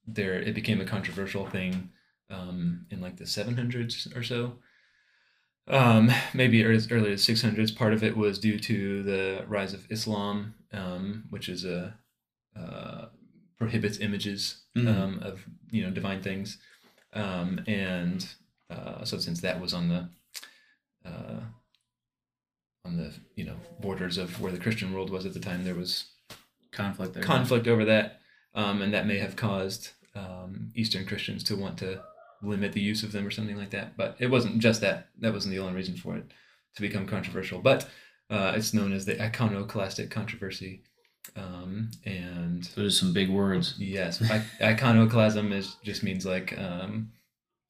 there 0.07 0.35
it 0.35 0.55
became 0.55 0.81
a 0.81 0.87
controversial 0.87 1.47
thing 1.47 1.91
um, 2.31 2.87
in 2.91 3.01
like 3.01 3.17
the 3.17 3.25
700s 3.25 4.15
or 4.17 4.23
so. 4.23 4.57
Um, 5.67 6.11
maybe 6.35 6.63
as 6.63 6.91
early 6.93 7.13
as 7.13 7.27
600s. 7.27 7.75
Part 7.75 7.95
of 7.95 8.05
it 8.05 8.17
was 8.17 8.39
due 8.39 8.59
to 8.61 9.03
the 9.03 9.45
rise 9.49 9.73
of 9.73 9.91
Islam, 9.91 10.55
um, 10.73 11.25
which 11.31 11.49
is 11.49 11.65
a 11.65 11.95
uh, 12.57 13.07
prohibits 13.59 13.99
images 13.99 14.63
Mhm. 14.77 14.89
um, 14.89 15.19
of 15.23 15.45
you 15.71 15.83
know 15.83 15.91
divine 15.91 16.23
things, 16.23 16.59
um, 17.13 17.61
and 17.67 18.27
uh, 18.71 19.05
so 19.05 19.19
since 19.19 19.41
that 19.41 19.61
was 19.61 19.73
on 19.75 19.89
the 19.89 20.09
uh, 21.09 21.41
on 22.85 22.97
the 22.97 23.13
you 23.37 23.45
know 23.45 23.57
borders 23.81 24.19
of 24.19 24.41
where 24.41 24.53
the 24.53 24.59
Christian 24.59 24.93
world 24.93 25.11
was 25.11 25.25
at 25.27 25.33
the 25.35 25.41
time, 25.41 25.65
there 25.65 25.75
was 25.75 26.05
Conflict 26.73 27.15
there. 27.15 27.23
conflict 27.23 27.69
over 27.69 27.85
that, 27.85 28.21
um, 28.55 28.83
and 28.83 28.93
that 28.93 29.07
may 29.07 29.19
have 29.19 29.37
caused 29.37 29.91
um, 30.17 30.71
Eastern 30.75 31.07
Christians 31.07 31.45
to 31.45 31.57
want 31.57 31.79
to 31.79 32.03
limit 32.43 32.73
the 32.73 32.81
use 32.81 33.03
of 33.05 33.13
them 33.13 33.27
or 33.27 33.31
something 33.31 33.57
like 33.57 33.71
that. 33.71 33.97
But 33.97 34.17
it 34.19 34.27
wasn't 34.29 34.59
just 34.59 34.81
that; 34.81 35.09
that 35.21 35.33
wasn't 35.33 35.55
the 35.55 35.61
only 35.61 35.75
reason 35.75 35.97
for 35.97 36.17
it 36.17 36.25
to 36.75 36.83
become 36.83 37.07
controversial. 37.07 37.61
But 37.61 37.89
uh, 38.29 38.55
it's 38.57 38.75
known 38.75 38.93
as 38.93 39.05
the 39.07 39.23
iconoclastic 39.23 40.11
controversy, 40.11 40.83
um, 41.37 41.91
and 42.05 42.65
Those 42.77 42.95
are 42.95 42.99
some 42.99 43.13
big 43.13 43.31
words. 43.31 43.75
Yes, 43.79 44.23
iconoclasm 44.61 45.53
is 45.53 45.77
just 45.83 46.03
means 46.03 46.25
like 46.25 46.57
um, 46.59 47.13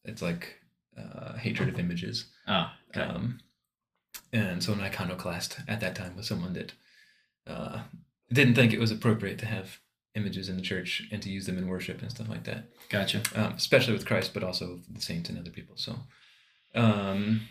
it's 0.05 0.23
like 0.23 0.61
uh, 0.99 1.37
hatred 1.37 1.69
of 1.69 1.79
images. 1.79 2.27
Oh, 2.47 2.71
okay. 2.91 3.03
Um, 3.03 3.41
and 4.33 4.63
so 4.63 4.73
an 4.73 4.81
iconoclast 4.81 5.59
at 5.69 5.81
that 5.81 5.95
time 5.95 6.17
was 6.17 6.27
someone 6.27 6.53
that 6.55 6.73
uh, 7.47 7.83
didn't 8.33 8.55
think 8.55 8.73
it 8.73 8.81
was 8.81 8.91
appropriate 8.91 9.39
to 9.39 9.47
have 9.47 9.79
images 10.15 10.49
in 10.49 10.57
the 10.57 10.63
church 10.63 11.09
and 11.11 11.23
to 11.23 11.31
use 11.31 11.47
them 11.47 11.59
in 11.59 11.69
worship 11.69 12.01
and 12.03 12.11
stuff 12.11 12.29
like 12.29 12.45
that, 12.45 12.69
gotcha. 12.89 13.23
um, 13.35 13.55
especially 13.57 13.93
with 13.93 14.07
Christ, 14.07 14.33
but 14.35 14.45
also 14.45 14.81
the 14.91 15.01
saints 15.01 15.29
and 15.29 15.39
other 15.39 15.51
people. 15.51 15.77
So, 15.77 15.97
um, 16.75 17.43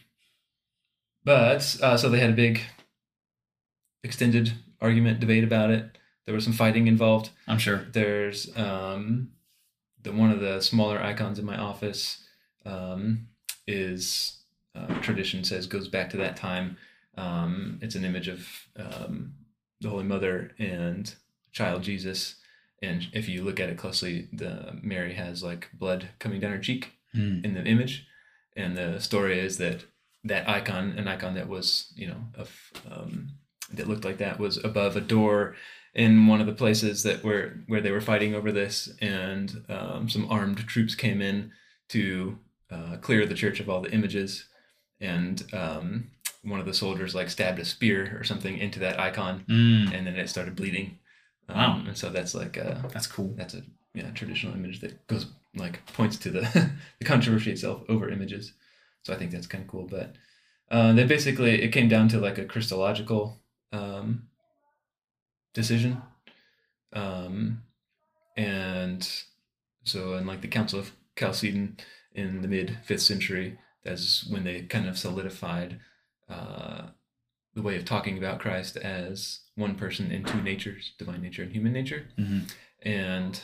but 1.23 1.77
uh, 1.81 1.97
so 1.97 2.09
they 2.09 2.19
had 2.19 2.29
a 2.29 2.33
big 2.33 2.61
extended 4.03 4.53
argument 4.83 5.19
debate 5.19 5.43
about 5.43 5.71
it. 5.71 5.97
There 6.25 6.35
was 6.35 6.43
some 6.43 6.53
fighting 6.53 6.87
involved. 6.87 7.29
I'm 7.47 7.57
sure. 7.57 7.85
There's 7.91 8.55
um, 8.57 9.31
the 10.03 10.11
one 10.11 10.29
of 10.31 10.39
the 10.39 10.61
smaller 10.61 11.01
icons 11.01 11.39
in 11.39 11.45
my 11.45 11.57
office 11.57 12.23
um, 12.65 13.27
is 13.67 14.37
uh, 14.75 14.99
tradition 15.01 15.43
says 15.43 15.65
goes 15.67 15.87
back 15.87 16.09
to 16.11 16.17
that 16.17 16.35
time. 16.35 16.77
Um, 17.17 17.79
it's 17.81 17.95
an 17.95 18.05
image 18.05 18.27
of 18.27 18.47
um, 18.77 19.33
the 19.81 19.89
Holy 19.89 20.03
Mother 20.03 20.51
and 20.59 21.13
child 21.51 21.83
Jesus, 21.83 22.35
and 22.81 23.07
if 23.13 23.27
you 23.29 23.43
look 23.43 23.59
at 23.59 23.69
it 23.69 23.77
closely, 23.77 24.27
the 24.33 24.79
Mary 24.81 25.13
has 25.13 25.43
like 25.43 25.69
blood 25.73 26.09
coming 26.19 26.39
down 26.39 26.51
her 26.51 26.59
cheek 26.59 26.91
Mm. 27.15 27.45
in 27.45 27.53
the 27.53 27.63
image, 27.63 28.07
and 28.57 28.75
the 28.75 28.99
story 28.99 29.39
is 29.39 29.59
that 29.59 29.85
that 30.23 30.49
icon, 30.49 30.97
an 30.97 31.07
icon 31.07 31.35
that 31.35 31.47
was 31.47 31.93
you 31.95 32.07
know 32.07 32.21
of 32.33 32.49
um, 32.89 33.29
that 33.73 33.87
looked 33.89 34.05
like 34.05 34.17
that, 34.17 34.39
was 34.39 34.57
above 34.63 34.95
a 34.95 35.01
door 35.01 35.55
in 35.93 36.27
one 36.27 36.41
of 36.41 36.47
the 36.47 36.53
places 36.53 37.03
that 37.03 37.23
were 37.23 37.59
where 37.67 37.81
they 37.81 37.91
were 37.91 38.01
fighting 38.01 38.33
over 38.33 38.51
this, 38.51 38.93
and 39.01 39.63
um, 39.69 40.09
some 40.09 40.27
armed 40.31 40.57
troops 40.67 40.95
came 40.95 41.21
in 41.21 41.51
to 41.89 42.37
uh, 42.71 42.97
clear 43.01 43.25
the 43.25 43.35
church 43.35 43.59
of 43.59 43.69
all 43.69 43.81
the 43.81 43.91
images, 43.91 44.45
and 44.99 45.43
um, 45.53 46.07
one 46.43 46.59
of 46.59 46.65
the 46.65 46.73
soldiers 46.73 47.13
like 47.15 47.29
stabbed 47.29 47.59
a 47.59 47.65
spear 47.65 48.17
or 48.19 48.23
something 48.23 48.57
into 48.57 48.79
that 48.79 48.99
icon, 48.99 49.45
Mm. 49.49 49.93
and 49.93 50.07
then 50.07 50.15
it 50.15 50.29
started 50.29 50.55
bleeding. 50.55 50.97
Um, 51.49 51.55
Wow. 51.57 51.83
And 51.87 51.97
so 51.97 52.09
that's 52.09 52.33
like 52.33 52.57
a 52.57 52.83
That's 52.93 53.07
cool. 53.07 53.33
that's 53.37 53.53
a 53.53 53.61
yeah 53.93 54.09
traditional 54.11 54.55
image 54.55 54.79
that 54.81 55.05
goes 55.07 55.27
like 55.55 55.85
points 55.93 56.17
to 56.17 56.31
the 56.31 56.41
the 56.99 57.05
controversy 57.05 57.51
itself 57.51 57.83
over 57.89 58.09
images. 58.09 58.53
So 59.03 59.13
I 59.13 59.17
think 59.17 59.31
that's 59.31 59.45
kind 59.47 59.63
of 59.63 59.69
cool. 59.69 59.85
But 59.85 60.15
uh, 60.71 60.93
they 60.93 61.03
basically 61.05 61.61
it 61.61 61.71
came 61.73 61.87
down 61.89 62.07
to 62.09 62.17
like 62.19 62.37
a 62.39 62.45
Christological 62.45 63.37
um, 63.73 64.27
decision, 65.53 66.01
um, 66.93 67.63
and 68.37 69.23
so 69.83 70.13
in 70.13 70.25
like 70.25 70.41
the 70.41 70.47
Council 70.47 70.79
of 70.79 70.91
Chalcedon 71.17 71.77
in 72.13 72.41
the 72.41 72.47
mid 72.47 72.77
fifth 72.85 73.01
century, 73.01 73.59
that's 73.83 74.25
when 74.29 74.45
they 74.45 74.61
kind 74.61 74.87
of 74.87 74.97
solidified 74.97 75.79
uh, 76.29 76.83
the 77.53 77.61
way 77.61 77.75
of 77.75 77.83
talking 77.83 78.17
about 78.17 78.39
Christ 78.39 78.77
as 78.77 79.41
one 79.55 79.75
person 79.75 80.11
in 80.11 80.23
two 80.23 80.41
natures, 80.41 80.93
divine 80.97 81.21
nature 81.21 81.43
and 81.43 81.51
human 81.51 81.73
nature. 81.73 82.05
Hmm 82.15 82.39
and 82.83 83.41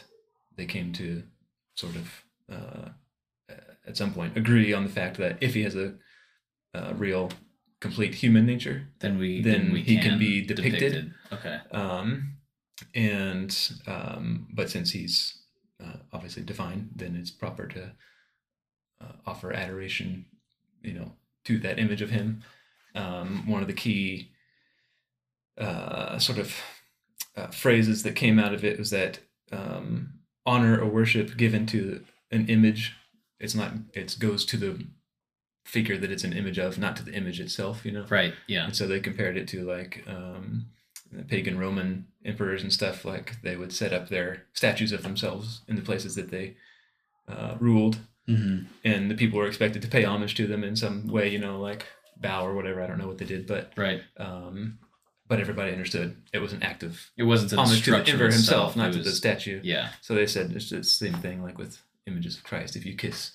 they 0.55 0.65
came 0.65 0.93
to 0.93 1.23
sort 1.75 1.95
of 1.95 2.23
uh, 2.51 2.89
at 3.87 3.97
some 3.97 4.13
point 4.13 4.37
agree 4.37 4.73
on 4.73 4.83
the 4.83 4.89
fact 4.89 5.17
that 5.17 5.37
if 5.41 5.53
he 5.53 5.63
has 5.63 5.75
a, 5.75 5.93
a 6.73 6.93
real 6.93 7.31
complete 7.79 8.15
human 8.15 8.45
nature 8.45 8.87
Then 8.99 9.17
we 9.17 9.41
Then 9.41 9.71
we 9.71 9.81
he 9.81 9.99
can 9.99 10.19
be 10.19 10.41
depicted. 10.41 11.13
Okay. 11.31 11.59
um, 11.71 12.35
and 12.95 13.71
um, 13.87 14.47
but 14.53 14.69
since 14.69 14.91
he's 14.91 15.37
uh, 15.83 15.97
obviously 16.13 16.43
divine 16.43 16.89
then 16.95 17.15
it's 17.15 17.31
proper 17.31 17.67
to 17.67 17.91
uh, 19.01 19.13
offer 19.25 19.53
adoration 19.53 20.25
you 20.81 20.93
know 20.93 21.13
to 21.45 21.57
that 21.59 21.79
image 21.79 22.01
of 22.01 22.09
him 22.09 22.43
um, 22.95 23.47
one 23.47 23.61
of 23.61 23.67
the 23.67 23.73
key 23.73 24.31
uh, 25.57 26.17
sort 26.19 26.37
of 26.37 26.55
uh, 27.35 27.47
phrases 27.47 28.03
that 28.03 28.15
came 28.15 28.39
out 28.39 28.53
of 28.53 28.63
it 28.63 28.77
was 28.77 28.89
that 28.89 29.19
um, 29.51 30.13
honor 30.45 30.79
or 30.79 30.87
worship 30.87 31.37
given 31.37 31.65
to 31.65 32.03
an 32.31 32.47
image 32.47 32.95
it's 33.39 33.55
not 33.55 33.73
it 33.93 34.15
goes 34.19 34.45
to 34.45 34.57
the 34.57 34.85
figure 35.75 35.97
that 35.99 36.11
it's 36.11 36.23
an 36.23 36.33
image 36.33 36.57
of 36.57 36.77
not 36.79 36.95
to 36.97 37.03
the 37.03 37.13
image 37.13 37.39
itself 37.39 37.85
you 37.85 37.91
know 37.91 38.05
Right. 38.09 38.33
Yeah. 38.47 38.65
and 38.65 38.75
so 38.75 38.87
they 38.87 38.99
compared 38.99 39.35
it 39.37 39.47
to 39.49 39.57
like 39.75 40.03
um, 40.07 40.65
the 41.11 41.23
pagan 41.23 41.57
Roman 41.59 41.89
emperors 42.25 42.61
and 42.63 42.71
stuff. 42.73 43.05
Like 43.05 43.27
they 43.41 43.55
would 43.55 43.71
set 43.73 43.93
up 43.93 44.09
their 44.09 44.29
statues 44.53 44.91
of 44.91 45.01
themselves 45.03 45.61
in 45.67 45.75
the 45.75 45.81
places 45.89 46.13
that 46.15 46.29
they 46.31 46.55
uh, 47.27 47.55
ruled, 47.59 47.97
hmm 48.27 48.59
and 48.83 49.09
the 49.11 49.15
people 49.15 49.39
were 49.39 49.47
expected 49.47 49.81
to 49.81 49.87
pay 49.87 50.03
homage 50.03 50.35
to 50.35 50.45
them 50.47 50.63
in 50.63 50.75
some 50.75 51.07
way, 51.07 51.27
you 51.29 51.39
know, 51.39 51.59
like 51.59 51.85
bow 52.17 52.45
or 52.45 52.53
whatever. 52.55 52.81
I 52.83 52.87
don't 52.87 52.97
know 53.01 53.07
what 53.07 53.17
they 53.17 53.25
did, 53.25 53.47
but 53.47 53.71
Right. 53.77 54.01
um, 54.17 54.77
but 55.27 55.39
everybody 55.39 55.71
understood 55.71 56.15
it 56.33 56.39
was 56.39 56.53
an 56.53 56.63
act 56.63 56.81
of 56.83 56.93
It 57.17 57.23
wasn't 57.23 57.49
to 57.51 57.55
the 57.55 57.61
homage 57.61 57.83
to 57.85 57.91
the 57.91 57.97
emperor 58.11 58.31
himself, 58.31 58.75
not 58.75 58.89
it 58.89 58.93
to 58.97 59.03
the 59.03 59.11
statue. 59.11 59.59
Yeah. 59.63 59.89
So 60.01 60.13
they 60.15 60.25
said 60.27 60.51
it's 60.55 60.69
the 60.69 60.83
same 60.83 61.13
thing 61.25 61.43
like 61.43 61.57
with 61.57 61.81
images 62.07 62.37
of 62.37 62.43
Christ. 62.43 62.75
If 62.75 62.85
you 62.85 62.95
kiss 62.95 63.31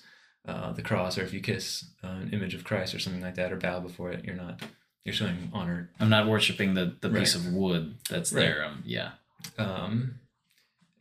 uh, 0.47 0.71
the 0.73 0.81
cross 0.81 1.17
or 1.17 1.23
if 1.23 1.33
you 1.33 1.39
kiss 1.41 1.85
uh, 2.03 2.07
an 2.07 2.29
image 2.33 2.53
of 2.53 2.63
Christ 2.63 2.93
or 2.93 2.99
something 2.99 3.21
like 3.21 3.35
that 3.35 3.51
or 3.51 3.57
bow 3.57 3.79
before 3.79 4.11
it, 4.11 4.23
you're 4.25 4.35
not 4.35 4.61
you're 5.03 5.13
showing 5.13 5.49
honor 5.53 5.89
I'm 5.99 6.09
not 6.09 6.27
worshiping 6.27 6.73
the 6.73 6.95
the 7.01 7.09
piece 7.09 7.35
Right. 7.35 7.45
of 7.47 7.53
wood 7.53 7.95
that's 8.09 8.31
Right. 8.33 8.41
there. 8.41 8.65
Um, 8.65 8.83
yeah. 8.85 9.11
um, 9.57 10.19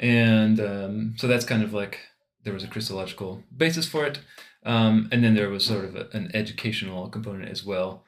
and 0.00 0.60
um, 0.60 1.14
so 1.18 1.26
that's 1.26 1.44
kind 1.44 1.62
of 1.62 1.72
like 1.72 2.00
there 2.42 2.52
was 2.52 2.64
a 2.64 2.68
Christological 2.68 3.42
basis 3.56 3.86
for 3.88 4.04
it, 4.06 4.20
um, 4.64 5.08
and 5.12 5.22
then 5.24 5.34
there 5.34 5.48
was 5.48 5.64
sort 5.64 5.84
of 5.84 5.94
a, 5.96 6.08
an 6.12 6.30
educational 6.34 7.08
component 7.08 7.48
as 7.50 7.64
well 7.64 8.04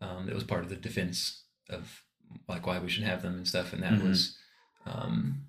um, 0.00 0.26
that 0.26 0.34
was 0.34 0.44
part 0.44 0.62
of 0.62 0.68
the 0.68 0.76
defense 0.76 1.42
of 1.68 2.02
like 2.48 2.66
why 2.66 2.78
we 2.78 2.88
should 2.88 3.02
have 3.04 3.22
them 3.22 3.34
and 3.34 3.48
stuff, 3.48 3.72
and 3.72 3.82
that 3.82 3.94
Mhm. 3.94 4.02
was 4.08 4.36
um, 4.86 5.42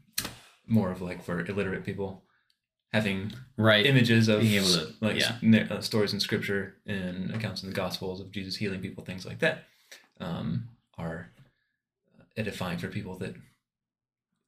more 0.68 0.92
of 0.92 1.02
like 1.02 1.24
for 1.24 1.46
illiterate 1.46 1.86
people 1.86 2.24
having 2.94 3.32
Right. 3.58 3.86
images 3.86 4.28
of 4.28 4.42
Being 4.42 4.56
able 4.56 4.68
to- 4.74 4.94
like 5.02 5.18
yeah. 5.20 5.68
uh, 5.70 5.82
stories 5.82 6.14
in 6.14 6.20
scripture 6.20 6.76
and 6.86 7.32
accounts 7.34 7.64
in 7.64 7.70
the 7.70 7.76
gospels 7.76 8.20
of 8.20 8.32
Jesus 8.32 8.56
healing 8.58 8.82
people, 8.82 9.04
things 9.06 9.26
like 9.26 9.40
that, 9.40 9.66
um, 10.20 10.68
are 10.98 11.32
edifying 12.38 12.78
for 12.78 12.88
people 12.88 13.18
that 13.18 13.36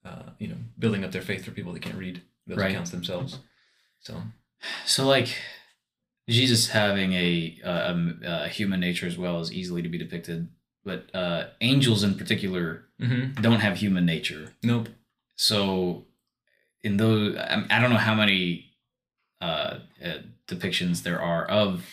uh, 0.06 0.32
you 0.40 0.48
know 0.48 0.58
building 0.78 1.04
up 1.04 1.12
their 1.12 1.22
faith 1.22 1.46
for 1.46 1.52
people 1.52 1.72
that 1.74 1.82
can't 1.82 1.98
read 1.98 2.22
those 2.48 2.58
Right. 2.58 2.72
accounts 2.72 2.92
themselves. 2.92 3.40
So 4.02 4.22
So 4.86 5.08
like 5.08 5.38
Jesus 6.30 6.68
having 6.68 7.14
a, 7.14 7.60
uh, 7.64 7.92
um, 7.92 8.22
uh, 8.26 8.48
human 8.48 8.80
nature 8.80 9.08
as 9.08 9.18
well 9.18 9.40
is 9.42 9.52
easily 9.52 9.82
to 9.82 9.90
be 9.90 9.98
depicted, 9.98 10.48
but 10.84 11.14
uh, 11.14 11.48
angels 11.62 12.04
in 12.04 12.16
particular 12.16 12.86
mhm. 13.00 13.42
don't 13.42 13.60
have 13.62 13.78
human 13.78 14.06
nature. 14.06 14.54
nope, 14.64 14.90
So 15.36 16.06
in 16.84 16.98
those, 16.98 17.36
I 17.38 17.80
don't 17.82 17.90
know 17.90 17.98
how 17.98 18.14
many 18.16 18.70
uh, 19.42 19.80
uh, 20.04 20.18
depictions 20.48 21.04
there 21.04 21.22
are 21.22 21.46
of 21.46 21.86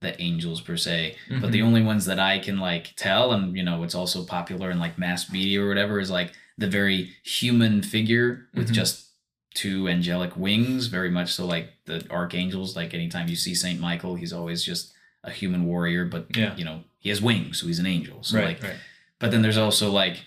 the 0.00 0.20
angels 0.20 0.60
per 0.60 0.76
se, 0.76 1.16
but 1.40 1.52
the 1.52 1.60
Mhm. 1.60 1.64
only 1.64 1.82
ones 1.82 2.04
that 2.06 2.18
I 2.18 2.38
can 2.38 2.58
like 2.58 2.94
tell, 2.96 3.32
and 3.32 3.56
you 3.56 3.62
know, 3.62 3.82
it's 3.82 3.94
also 3.94 4.24
popular 4.24 4.70
in 4.70 4.78
like 4.78 4.98
mass 4.98 5.30
media 5.30 5.62
or 5.62 5.68
whatever, 5.68 5.98
is 6.00 6.10
like 6.10 6.32
the 6.58 6.66
very 6.68 7.14
human 7.22 7.82
figure 7.82 8.46
with 8.54 8.68
Mhm. 8.70 8.74
just 8.74 9.06
two 9.54 9.88
angelic 9.88 10.36
wings, 10.36 10.86
very 10.86 11.10
much 11.10 11.32
so 11.32 11.46
like 11.46 11.72
the 11.86 12.04
archangels. 12.10 12.76
Like 12.76 12.92
anytime 12.94 13.28
you 13.28 13.36
see 13.36 13.54
Saint 13.54 13.80
Michael, 13.80 14.14
he's 14.16 14.32
always 14.32 14.62
just 14.62 14.92
a 15.24 15.30
human 15.30 15.64
warrior, 15.64 16.04
but 16.04 16.26
Yeah. 16.36 16.54
you 16.56 16.64
know, 16.64 16.84
he 16.98 17.08
has 17.08 17.22
wings, 17.22 17.60
so 17.60 17.66
he's 17.66 17.78
an 17.78 17.86
angel. 17.86 18.22
So 18.22 18.36
right, 18.36 18.44
like 18.46 18.62
right, 18.62 18.76
but 19.18 19.30
then 19.30 19.42
there's 19.42 19.56
also 19.58 19.90
like 19.90 20.18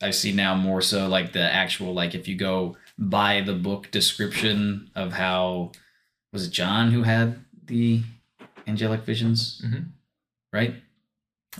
I 0.00 0.10
see 0.12 0.32
now 0.32 0.54
more 0.54 0.80
so 0.80 1.08
like 1.08 1.32
the 1.32 1.42
actual 1.42 1.92
like 1.92 2.14
if 2.14 2.28
you 2.28 2.36
go 2.36 2.76
by 2.98 3.40
the 3.40 3.52
book 3.54 3.90
description 3.90 4.90
of 4.94 5.12
how 5.12 5.72
was 6.32 6.46
it 6.46 6.50
John 6.50 6.90
who 6.90 7.04
had 7.04 7.44
the 7.64 8.02
angelic 8.66 9.02
visions, 9.02 9.62
Mhm. 9.64 9.86
right? 10.52 10.74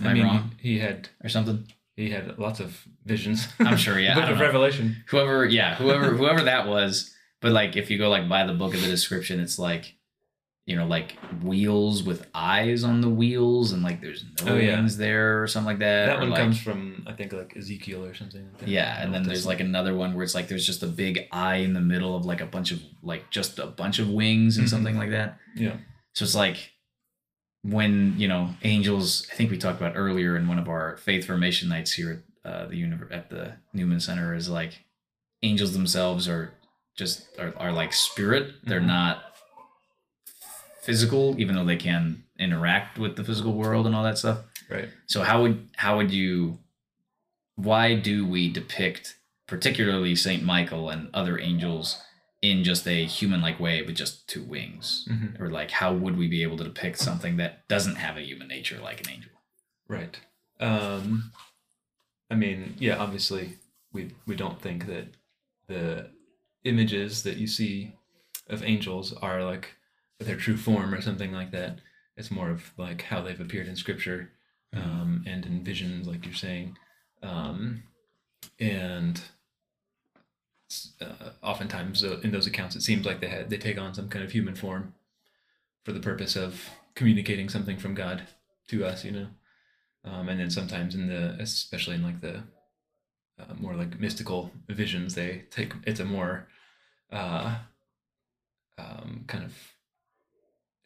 Am 0.00 0.06
I, 0.06 0.10
I 0.10 0.14
mean, 0.14 0.24
wrong 0.24 0.50
he 0.60 0.78
had 0.78 1.08
or 1.22 1.28
something? 1.28 1.66
he 1.96 2.10
had 2.10 2.38
lots 2.38 2.60
of 2.60 2.86
visions. 3.04 3.48
I'm 3.60 3.76
sure, 3.76 3.98
yeah, 3.98 4.14
Book 4.20 4.24
of 4.30 4.36
know. 4.38 4.42
Revelation. 4.44 5.02
Whoever, 5.08 5.44
yeah, 5.46 5.74
whoever, 5.76 6.14
whoever 6.16 6.42
that 6.42 6.66
was. 6.68 7.14
But 7.40 7.52
like 7.52 7.76
if 7.76 7.90
you 7.90 7.98
go 7.98 8.08
like 8.08 8.28
by 8.28 8.44
the 8.44 8.52
book 8.54 8.74
of 8.74 8.80
the 8.80 8.88
description, 8.88 9.40
it's 9.40 9.58
like 9.58 9.94
you 10.68 10.76
know 10.76 10.86
like 10.86 11.12
wheels 11.42 12.02
with 12.02 12.20
eyes 12.34 12.84
on 12.84 13.00
the 13.00 13.08
wheels 13.20 13.72
and 13.72 13.82
like 13.82 14.00
there's 14.02 14.22
no 14.44 14.52
Oh, 14.52 14.56
yeah. 14.56 14.76
wings 14.76 14.96
there 14.98 15.42
or 15.42 15.46
something 15.46 15.66
like 15.72 15.78
that. 15.78 16.06
That 16.06 16.16
or, 16.18 16.20
one 16.20 16.30
like- 16.30 16.40
comes 16.42 16.60
from 16.60 17.04
I 17.06 17.12
think 17.14 17.32
like 17.32 17.56
Ezekiel 17.56 18.04
or 18.04 18.14
something. 18.14 18.44
Like 18.44 18.58
that. 18.60 18.68
Yeah, 18.68 19.02
and 19.02 19.12
then 19.14 19.22
there's 19.22 19.46
like 19.46 19.60
another 19.60 19.94
one 19.94 20.14
where 20.14 20.24
it's 20.24 20.34
like 20.34 20.48
there's 20.48 20.66
just 20.66 20.82
a 20.82 20.86
big 21.04 21.26
eye 21.32 21.56
in 21.66 21.72
the 21.72 21.80
middle 21.80 22.14
of 22.14 22.26
like 22.26 22.42
a 22.42 22.46
bunch 22.46 22.70
of 22.70 22.80
like 23.02 23.30
just 23.30 23.58
a 23.58 23.66
bunch 23.66 23.98
of 23.98 24.10
wings 24.10 24.58
and 24.58 24.66
Mhm. 24.66 24.70
something 24.70 24.96
like 24.98 25.10
that. 25.10 25.38
yeah. 25.56 25.76
So 26.14 26.24
it's 26.24 26.34
like 26.34 26.58
when 27.62 28.14
you 28.18 28.28
know 28.28 28.50
angels. 28.62 29.26
I 29.32 29.34
think 29.36 29.50
we 29.50 29.58
talked 29.58 29.80
about 29.80 29.94
earlier 29.96 30.36
in 30.36 30.46
one 30.48 30.58
of 30.58 30.68
our 30.68 30.96
faith 30.98 31.26
formation 31.26 31.68
nights 31.68 31.92
here 31.92 32.24
at 32.44 32.50
uh, 32.50 32.66
the 32.68 32.76
univer- 32.80 33.12
at 33.12 33.30
the 33.30 33.54
Newman 33.74 34.00
Center 34.00 34.34
is 34.34 34.48
like 34.48 34.84
angels 35.42 35.72
themselves 35.72 36.28
are 36.28 36.52
just 36.96 37.26
are, 37.38 37.52
are 37.56 37.72
like 37.72 37.92
spirit. 37.92 38.52
They're 38.64 38.80
Mhm. 38.80 38.86
not 38.86 39.22
physical, 40.88 41.38
even 41.38 41.54
though 41.54 41.66
they 41.66 41.76
can 41.76 42.24
interact 42.38 42.98
with 42.98 43.14
the 43.14 43.22
physical 43.22 43.52
world 43.52 43.84
and 43.86 43.94
all 43.94 44.02
that 44.02 44.16
stuff. 44.16 44.38
Right. 44.70 44.88
So 45.06 45.22
how 45.22 45.42
would 45.42 45.68
how 45.76 45.98
would 45.98 46.10
you 46.10 46.58
why 47.56 47.94
do 47.94 48.26
we 48.26 48.50
depict 48.50 49.18
particularly 49.46 50.16
Saint 50.16 50.42
Michael 50.42 50.88
and 50.88 51.10
other 51.12 51.38
angels 51.38 52.00
in 52.40 52.64
just 52.64 52.88
a 52.88 53.04
human 53.04 53.42
like 53.42 53.60
way 53.60 53.82
with 53.82 53.96
just 53.96 54.26
two 54.30 54.42
wings? 54.42 55.06
Mhm. 55.10 55.38
Or 55.38 55.50
like 55.50 55.70
how 55.70 55.92
would 55.92 56.16
we 56.16 56.26
be 56.26 56.42
able 56.42 56.56
to 56.56 56.64
depict 56.64 56.98
something 56.98 57.36
that 57.36 57.68
doesn't 57.68 57.96
have 57.96 58.16
a 58.16 58.22
human 58.26 58.48
nature 58.48 58.80
like 58.80 59.00
an 59.02 59.10
angel? 59.10 59.32
Right. 59.88 60.18
Um, 60.58 61.32
I 62.30 62.34
mean, 62.34 62.76
yeah, 62.78 62.96
obviously 62.96 63.58
we 63.92 64.12
we 64.24 64.36
don't 64.36 64.58
think 64.62 64.86
that 64.86 65.08
the 65.66 66.08
images 66.64 67.24
that 67.24 67.36
you 67.36 67.46
see 67.46 67.92
of 68.46 68.62
angels 68.62 69.12
are 69.12 69.44
like 69.44 69.74
their 70.20 70.36
true 70.36 70.56
form 70.56 70.94
or 70.94 71.00
something 71.00 71.32
like 71.32 71.50
that. 71.52 71.78
It's 72.16 72.30
more 72.30 72.50
of 72.50 72.72
like 72.76 73.02
how 73.02 73.22
they've 73.22 73.40
appeared 73.40 73.68
in 73.68 73.76
scripture 73.76 74.30
um, 74.74 75.24
and 75.26 75.46
in 75.46 75.64
visions, 75.64 76.06
like 76.06 76.24
you're 76.24 76.34
saying. 76.34 76.76
Um, 77.22 77.84
and 78.58 79.20
uh, 81.00 81.30
oftentimes 81.42 82.04
uh, 82.04 82.20
in 82.22 82.32
those 82.32 82.46
accounts, 82.46 82.76
it 82.76 82.82
seems 82.82 83.06
like 83.06 83.20
they 83.20 83.28
had 83.28 83.50
they 83.50 83.56
take 83.56 83.78
on 83.78 83.94
some 83.94 84.08
kind 84.08 84.24
of 84.24 84.32
human 84.32 84.54
form 84.54 84.94
for 85.84 85.92
the 85.92 86.00
purpose 86.00 86.36
of 86.36 86.70
communicating 86.94 87.48
something 87.48 87.78
from 87.78 87.94
God 87.94 88.22
to 88.68 88.84
us, 88.84 89.04
you 89.04 89.12
know. 89.12 89.26
Um, 90.04 90.28
and 90.28 90.40
then 90.40 90.50
sometimes 90.50 90.94
in 90.94 91.08
the, 91.08 91.36
especially 91.40 91.96
in 91.96 92.02
like 92.02 92.20
the 92.20 92.42
uh, 93.38 93.54
more 93.58 93.74
like 93.74 93.98
mystical 94.00 94.50
visions, 94.68 95.14
they 95.14 95.44
take 95.50 95.72
it's 95.86 96.00
a 96.00 96.04
more 96.04 96.48
uh, 97.12 97.58
um, 98.78 99.24
kind 99.26 99.44
of 99.44 99.54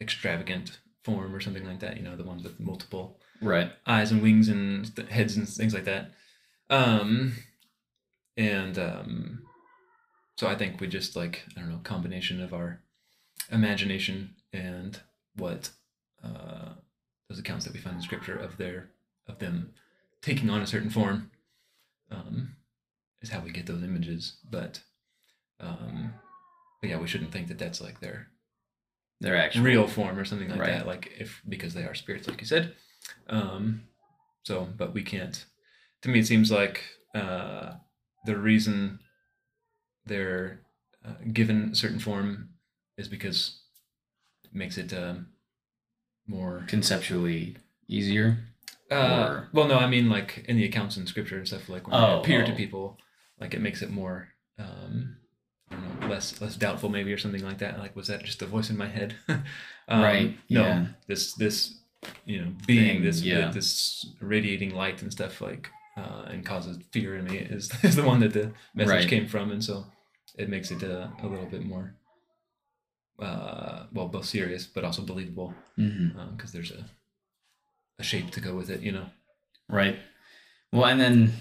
extravagant 0.01 0.79
form 1.05 1.35
or 1.35 1.41
something 1.41 1.67
like 1.67 1.81
that. 1.81 1.97
You 1.97 2.03
know, 2.03 2.17
the 2.17 2.25
ones 2.25 2.43
with 2.43 2.59
multiple 2.61 3.19
Right. 3.41 3.73
eyes 3.87 4.13
and 4.13 4.23
wings 4.23 4.49
and 4.49 4.95
th- 4.95 5.09
heads 5.11 5.37
and 5.37 5.49
things 5.49 5.75
like 5.75 5.85
that. 5.85 6.13
Um, 6.71 7.35
and 8.37 8.79
um, 8.79 9.43
so 10.37 10.47
I 10.47 10.55
think 10.55 10.81
we 10.81 10.87
just 10.87 11.17
like 11.17 11.43
I 11.57 11.61
don't 11.61 11.71
know 11.71 11.81
combination 11.83 12.41
of 12.41 12.55
our 12.55 12.81
imagination 13.51 14.35
and 14.53 14.99
what 15.37 15.71
uh, 16.25 16.71
those 17.29 17.39
accounts 17.39 17.65
that 17.65 17.75
we 17.75 17.81
find 17.81 17.97
in 17.97 18.03
scripture 18.03 18.37
of 18.37 18.57
their 18.57 18.91
of 19.27 19.39
them 19.39 19.73
taking 20.23 20.49
on 20.51 20.63
a 20.63 20.67
certain 20.67 20.91
form 20.91 21.31
um, 22.11 22.57
is 23.21 23.31
how 23.31 23.41
we 23.41 23.51
get 23.51 23.67
those 23.67 23.83
images. 23.83 24.37
But 24.49 24.81
um, 25.61 26.15
but 26.81 26.91
yeah, 26.91 26.99
we 26.99 27.07
shouldn't 27.09 27.33
think 27.33 27.49
that 27.49 27.59
that's 27.59 27.81
like 27.81 28.01
their 28.01 28.29
They're 29.23 29.37
actually 29.37 29.64
real 29.64 29.87
form 29.87 30.19
or 30.19 30.25
something 30.25 30.49
like 30.50 30.59
Right. 30.61 30.71
that. 30.71 30.87
Like 30.87 31.12
if 31.19 31.41
because 31.49 31.75
they 31.75 31.85
are 31.85 31.95
spirits, 31.95 32.29
like 32.29 32.41
you 32.41 32.47
said. 32.47 32.75
Um, 33.29 33.85
so, 34.45 34.69
but 34.76 34.93
we 34.93 35.02
can't. 35.02 35.45
To 36.02 36.09
me, 36.09 36.19
it 36.19 36.26
seems 36.26 36.50
like 36.50 36.83
uh, 37.14 37.75
the 38.26 38.37
reason 38.37 38.99
they're 40.07 40.61
uh, 41.07 41.14
given 41.33 41.75
certain 41.75 41.99
form 42.00 42.50
is 42.99 43.09
because 43.09 43.61
it 44.45 44.55
makes 44.55 44.76
it 44.79 44.93
um, 44.93 45.29
more. 46.26 46.64
conceptually 46.67 47.57
easier. 47.88 48.38
Uh, 48.91 49.45
well, 49.52 49.67
no, 49.69 49.79
I 49.79 49.87
mean 49.88 50.11
like 50.11 50.45
in 50.49 50.57
the 50.57 50.64
accounts 50.64 50.97
in 50.97 51.07
scripture 51.07 51.38
and 51.38 51.47
stuff. 51.47 51.69
Like 51.69 51.87
when 51.87 51.95
Oh, 51.97 52.14
they 52.17 52.21
appear 52.21 52.45
to 52.45 52.52
oh. 52.52 52.57
people, 52.57 52.99
like 53.41 53.55
it 53.55 53.61
makes 53.61 53.83
it 53.83 53.91
more. 53.91 54.29
Um, 54.59 55.17
know, 55.76 56.07
less 56.09 56.41
less 56.41 56.57
doubtful 56.57 56.88
maybe 56.88 57.12
or 57.12 57.19
something 57.19 57.45
like 57.45 57.59
that. 57.59 57.79
Like 57.79 57.95
was 57.97 58.07
that 58.09 58.23
just 58.25 58.43
a 58.43 58.47
voice 58.47 58.71
in 58.71 58.76
my 58.76 58.88
head? 58.88 59.14
um, 59.29 60.02
Right, 60.02 60.37
No, 60.50 60.62
yeah. 60.62 60.87
this 61.07 61.35
this 61.35 61.79
you 62.26 62.41
know 62.41 62.52
being 62.67 62.97
Thing, 62.97 63.02
this 63.05 63.23
yeah. 63.23 63.50
this 63.50 64.07
radiating 64.21 64.75
light 64.75 65.02
and 65.02 65.12
stuff 65.12 65.41
like 65.41 65.71
uh, 65.97 66.25
and 66.29 66.45
causes 66.45 66.79
fear 66.91 67.17
in 67.17 67.25
me 67.25 67.38
is 67.38 67.71
is 67.85 67.97
the 67.97 68.02
one 68.05 68.21
that 68.21 68.33
the 68.33 68.52
message 68.75 68.91
Right. 68.95 69.09
came 69.09 69.26
from, 69.29 69.50
and 69.52 69.62
so 69.62 69.85
it 70.38 70.49
makes 70.49 70.71
it 70.71 70.83
uh, 70.83 71.09
a 71.23 71.26
little 71.26 71.47
bit 71.47 71.64
more. 71.64 71.95
Uh, 73.19 73.85
well, 73.93 74.09
both 74.09 74.25
serious 74.25 74.67
but 74.67 74.85
also 74.85 75.02
believable 75.02 75.55
because 75.76 76.50
there's 76.52 76.73
a 76.73 76.85
a 77.99 78.02
shape 78.02 78.31
to 78.31 78.41
go 78.41 78.57
with 78.57 78.71
it, 78.71 78.81
you 78.81 78.91
know. 78.91 79.07
Right. 79.69 79.97
Well, 80.73 80.87
and 80.87 80.99
then, 80.99 81.32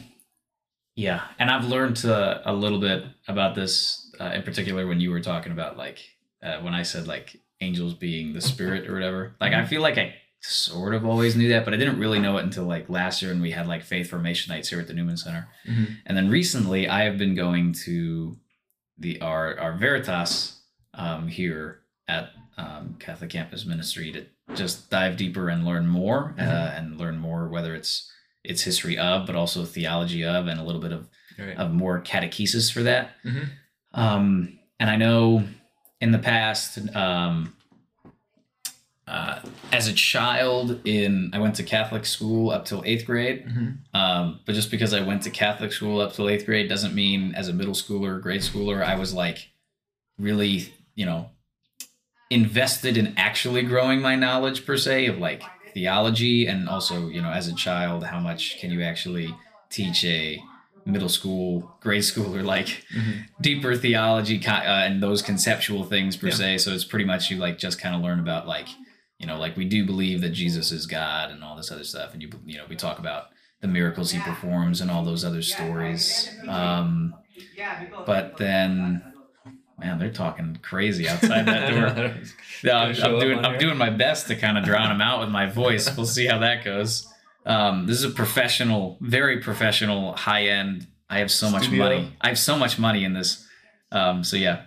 yeah, 0.96 1.22
and 1.39 1.50
I've 1.50 1.63
learned 1.65 1.96
to, 1.98 2.41
a 2.46 2.54
little 2.54 2.80
bit 2.80 3.06
about 3.28 3.56
this 3.56 4.01
uh, 4.19 4.32
in 4.36 4.43
particular 4.43 4.86
when 4.88 5.00
you 5.00 5.12
were 5.12 5.21
talking 5.21 5.52
about 5.52 5.78
like 5.78 6.00
uh, 6.43 6.60
when 6.62 6.74
I 6.74 6.84
said 6.84 7.08
like 7.08 7.36
angels 7.62 7.93
being 7.93 8.34
the 8.34 8.41
spirit 8.41 8.88
or 8.89 8.93
whatever. 8.93 9.36
Like 9.39 9.54
I 9.54 9.65
feel 9.65 9.82
like 9.82 9.97
I 9.97 10.15
sort 10.41 10.95
of 10.95 11.06
always 11.06 11.36
knew 11.36 11.50
that, 11.50 11.63
but 11.65 11.74
I 11.74 11.78
didn't 11.78 12.00
really 12.00 12.17
know 12.19 12.38
it 12.38 12.43
until 12.43 12.63
like 12.63 12.89
last 12.89 13.21
year 13.21 13.32
when 13.32 13.41
we 13.41 13.52
had 13.52 13.67
like 13.67 13.84
faith 13.84 14.10
formation 14.10 14.52
nights 14.52 14.69
here 14.69 14.80
at 14.80 14.88
the 14.88 14.93
Newman 14.95 15.17
Center. 15.17 15.47
Mhm. 15.69 15.97
And 16.08 16.17
then 16.17 16.30
recently, 16.30 16.88
I 16.88 17.04
have 17.04 17.17
been 17.19 17.36
going 17.36 17.74
to 17.86 18.38
the 18.97 19.21
our 19.21 19.58
our 19.60 19.74
Veritas 19.78 20.60
um, 20.95 21.28
here 21.28 21.82
at 22.08 22.32
um, 22.58 22.95
Catholic 23.00 23.30
Campus 23.30 23.65
Ministry 23.65 24.12
to 24.12 24.26
just 24.56 24.89
dive 24.89 25.15
deeper 25.17 25.47
and 25.50 25.65
learn 25.65 25.88
more, 25.88 26.36
uh, 26.38 26.41
Mhm. 26.43 26.78
and 26.78 26.97
learn 27.00 27.17
more 27.17 27.47
whether 27.47 27.74
it's 27.76 28.12
its 28.43 28.63
history 28.63 28.97
of, 28.97 29.26
but 29.28 29.36
also 29.36 29.63
theology 29.65 30.26
of, 30.26 30.47
and 30.47 30.60
a 30.60 30.63
little 30.63 30.82
bit 30.82 30.91
of 30.91 31.08
Right. 31.39 31.56
of 31.56 31.71
more 31.71 32.02
catechesis 32.02 32.71
for 32.71 32.84
that. 32.84 33.12
Mhm. 33.24 33.50
Um, 33.93 34.60
and 34.80 34.89
I 34.89 34.95
know 34.95 35.43
in 35.99 36.12
the 36.12 36.19
past, 36.19 36.80
um, 36.95 37.56
uh, 39.08 39.39
as 39.73 39.88
a 39.88 39.93
child, 39.93 40.80
in 40.86 41.32
I 41.34 41.39
went 41.39 41.56
to 41.56 41.63
Catholic 41.63 42.06
school 42.06 42.49
up 42.51 42.65
till 42.65 42.82
eighth 42.86 43.06
grade. 43.06 43.45
Mhm. 43.45 43.77
Um, 43.93 44.39
but 44.45 44.56
just 44.56 44.71
because 44.71 44.93
I 44.93 45.01
went 45.01 45.23
to 45.23 45.30
Catholic 45.30 45.73
school 45.73 45.99
up 45.99 46.13
till 46.13 46.30
eighth 46.30 46.45
grade 46.45 46.69
doesn't 46.69 46.95
mean 46.95 47.36
as 47.36 47.49
a 47.49 47.54
middle 47.54 47.73
schooler, 47.73 48.21
grade 48.21 48.41
schooler, 48.41 48.84
I 48.84 48.95
was 48.95 49.13
like 49.13 49.49
really, 50.17 50.73
you 50.95 51.06
know, 51.06 51.30
invested 52.30 52.95
in 52.95 53.13
actually 53.17 53.63
growing 53.63 54.01
my 54.01 54.15
knowledge 54.15 54.65
per 54.65 54.77
se 54.77 55.08
of 55.08 55.17
like 55.17 55.43
theology 55.73 56.47
and 56.47 56.69
also, 56.69 57.10
you 57.10 57.21
know, 57.21 57.32
as 57.32 57.47
a 57.47 57.56
child, 57.56 58.06
how 58.06 58.19
much 58.19 58.60
can 58.60 58.71
you 58.71 58.82
actually 58.82 59.36
teach 59.69 60.06
a 60.06 60.41
middle 60.86 61.10
school, 61.10 61.76
grade 61.82 62.04
school, 62.04 62.36
or 62.36 62.44
like 62.44 62.86
Mhm. 62.96 63.26
deeper 63.39 63.76
theology 63.76 64.41
uh, 64.48 64.52
and 64.52 65.02
those 65.02 65.22
conceptual 65.22 65.84
things 65.84 66.17
per 66.17 66.28
Yeah. 66.28 66.34
se. 66.34 66.58
So 66.60 66.74
it's 66.74 66.84
pretty 66.86 67.06
much 67.06 67.30
you 67.30 67.38
like 67.38 67.58
just 67.58 67.80
kind 67.80 67.96
of 67.96 68.02
learn 68.02 68.20
about 68.20 68.48
like, 68.48 68.67
you 69.20 69.28
know, 69.28 69.38
like 69.38 69.56
we 69.58 69.65
do 69.65 69.86
believe 69.86 70.22
that 70.22 70.30
Jesus 70.32 70.72
is 70.72 70.86
God 70.88 71.32
and 71.32 71.44
all 71.44 71.56
this 71.56 71.72
other 71.72 71.84
stuff, 71.84 72.13
and 72.13 72.22
you 72.22 72.30
you 72.46 72.58
know 72.58 72.65
we 72.70 72.76
talk 72.76 73.00
about 73.00 73.28
the 73.62 73.67
miracles 73.67 74.12
he 74.12 74.20
performs 74.20 74.82
and 74.82 74.89
all 74.89 75.04
those 75.04 75.24
other 75.24 75.41
stories. 75.44 76.39
Um, 76.48 77.13
but 78.06 78.38
then, 78.38 79.04
man, 79.78 80.00
they're 80.00 80.12
talking 80.12 80.58
crazy 80.62 81.08
outside 81.08 81.46
that 81.46 81.70
door. 81.70 82.15
Yeah, 82.63 82.78
I'm, 82.78 82.89
I'm 83.04 83.20
doing 83.20 83.46
I'm 83.46 83.58
doing 83.58 83.78
my 83.78 83.89
best 83.89 84.28
to 84.28 84.36
kind 84.36 84.58
of 84.58 84.63
drown 84.63 84.89
them 84.89 85.02
out 85.02 85.20
with 85.20 85.30
my 85.30 85.48
voice. 85.48 85.96
We'll 85.98 86.06
see 86.06 86.28
how 86.28 86.39
that 86.39 86.63
goes. 86.63 87.11
Um, 87.45 87.88
this 87.88 87.97
is 87.97 88.04
a 88.04 88.10
professional, 88.10 88.97
very 89.01 89.39
professional, 89.39 90.13
high 90.15 90.47
end. 90.47 90.88
I 91.10 91.19
have 91.19 91.32
so 91.32 91.49
much 91.49 91.69
money. 91.71 92.15
I 92.21 92.27
have 92.30 92.39
so 92.39 92.58
much 92.58 92.77
money 92.80 93.04
in 93.04 93.13
this. 93.13 93.45
Um, 93.91 94.23
so 94.23 94.38
yeah, 94.38 94.63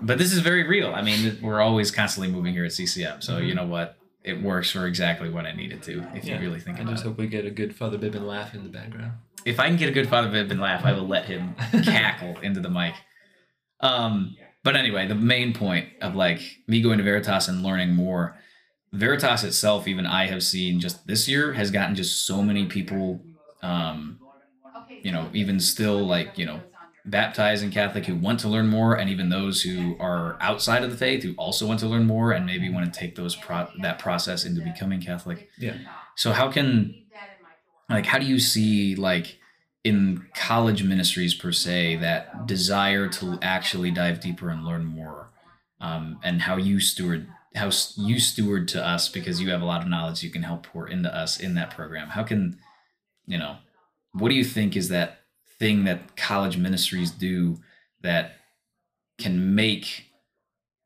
but 0.00 0.18
this 0.18 0.32
is 0.32 0.40
very 0.40 0.66
real. 0.66 0.92
I 0.94 1.02
mean, 1.02 1.38
we're 1.42 1.60
always 1.60 1.90
constantly 1.90 2.32
moving 2.32 2.52
here 2.52 2.64
at 2.64 2.72
CCM. 2.72 3.20
So 3.20 3.38
you 3.38 3.52
Mhm. 3.52 3.56
know 3.56 3.66
what? 3.66 3.96
It 4.24 4.42
works 4.42 4.70
for 4.70 4.86
exactly 4.86 5.30
what 5.30 5.46
I 5.46 5.52
need 5.52 5.72
it 5.72 5.82
to. 5.84 6.04
If 6.14 6.24
Yeah, 6.24 6.34
you 6.40 6.48
really 6.48 6.60
think 6.60 6.78
I 6.78 6.82
about 6.82 6.92
just 6.92 7.04
hope 7.04 7.18
we 7.18 7.28
get 7.28 7.44
a 7.44 7.50
good 7.50 7.74
Father 7.76 7.96
Bibbin 7.98 8.26
laugh 8.26 8.54
in 8.54 8.62
the 8.64 8.68
background. 8.68 9.12
If 9.44 9.60
I 9.60 9.68
can 9.68 9.76
get 9.76 9.88
a 9.88 9.92
good 9.92 10.08
Father 10.08 10.28
and 10.36 10.60
laugh, 10.60 10.84
I 10.84 10.92
will 10.92 11.06
let 11.06 11.26
him 11.26 11.54
cackle 11.84 12.36
into 12.40 12.60
the 12.60 12.68
mic. 12.68 12.94
Um, 13.80 14.36
but 14.64 14.74
anyway, 14.76 15.06
the 15.06 15.14
main 15.14 15.54
point 15.54 15.88
of 16.02 16.14
like 16.16 16.40
me 16.66 16.82
going 16.82 16.98
to 16.98 17.04
Veritas 17.04 17.46
and 17.48 17.62
learning 17.62 17.94
more, 17.94 18.36
Veritas 18.92 19.44
itself, 19.44 19.86
even 19.86 20.06
I 20.06 20.26
have 20.26 20.42
seen 20.42 20.80
just 20.80 21.06
this 21.06 21.28
year 21.28 21.52
has 21.52 21.70
gotten 21.70 21.94
just 21.94 22.26
so 22.26 22.42
many 22.42 22.66
people, 22.66 23.26
um, 23.62 24.20
you 25.02 25.12
know, 25.12 25.30
even 25.32 25.60
still 25.60 26.06
like, 26.06 26.38
you 26.38 26.46
know, 26.46 26.62
baptized 27.04 27.62
in 27.64 27.70
Catholic 27.70 28.06
who 28.06 28.16
want 28.16 28.40
to 28.40 28.48
learn 28.48 28.68
more, 28.68 28.94
and 28.94 29.10
even 29.10 29.28
those 29.28 29.62
who 29.62 29.96
are 30.00 30.36
outside 30.40 30.84
of 30.84 30.90
the 30.90 30.96
faith 30.96 31.22
who 31.22 31.34
also 31.36 31.66
want 31.66 31.80
to 31.80 31.86
learn 31.86 32.06
more 32.06 32.32
and 32.32 32.46
maybe 32.46 32.70
want 32.70 32.92
to 32.92 32.98
take 32.98 33.14
those 33.14 33.36
pro- 33.36 33.68
that 33.80 33.98
process 33.98 34.44
into 34.44 34.60
becoming 34.60 35.00
Catholic. 35.00 35.48
Yeah. 35.58 35.76
So 36.16 36.32
how 36.32 36.50
can 36.50 36.94
like 37.88 38.06
how 38.06 38.18
do 38.18 38.26
you 38.26 38.38
see 38.38 38.94
like 38.96 39.38
in 39.84 40.26
college 40.34 40.82
ministries 40.82 41.34
per 41.34 41.52
se 41.52 41.96
that 41.96 42.46
desire 42.46 43.08
to 43.08 43.38
actually 43.42 43.90
dive 43.90 44.20
deeper 44.20 44.50
and 44.50 44.64
learn 44.64 44.84
more 44.84 45.30
um, 45.80 46.18
and 46.22 46.42
how 46.42 46.56
you 46.56 46.80
steward 46.80 47.26
how 47.58 47.70
you 47.96 48.18
steward 48.18 48.68
to 48.68 48.84
us 48.84 49.08
because 49.08 49.40
you 49.40 49.50
have 49.50 49.62
a 49.62 49.66
lot 49.66 49.82
of 49.82 49.88
knowledge 49.88 50.22
you 50.22 50.30
can 50.30 50.42
help 50.42 50.64
pour 50.64 50.88
into 50.88 51.14
us 51.14 51.38
in 51.38 51.54
that 51.54 51.70
program. 51.70 52.08
How 52.08 52.22
can 52.22 52.58
you 53.26 53.38
know 53.38 53.56
what 54.12 54.30
do 54.30 54.34
you 54.34 54.44
think 54.44 54.76
is 54.76 54.88
that 54.88 55.20
thing 55.58 55.84
that 55.84 56.16
college 56.16 56.56
ministries 56.56 57.10
do 57.10 57.58
that 58.00 58.36
can 59.18 59.54
make 59.54 60.06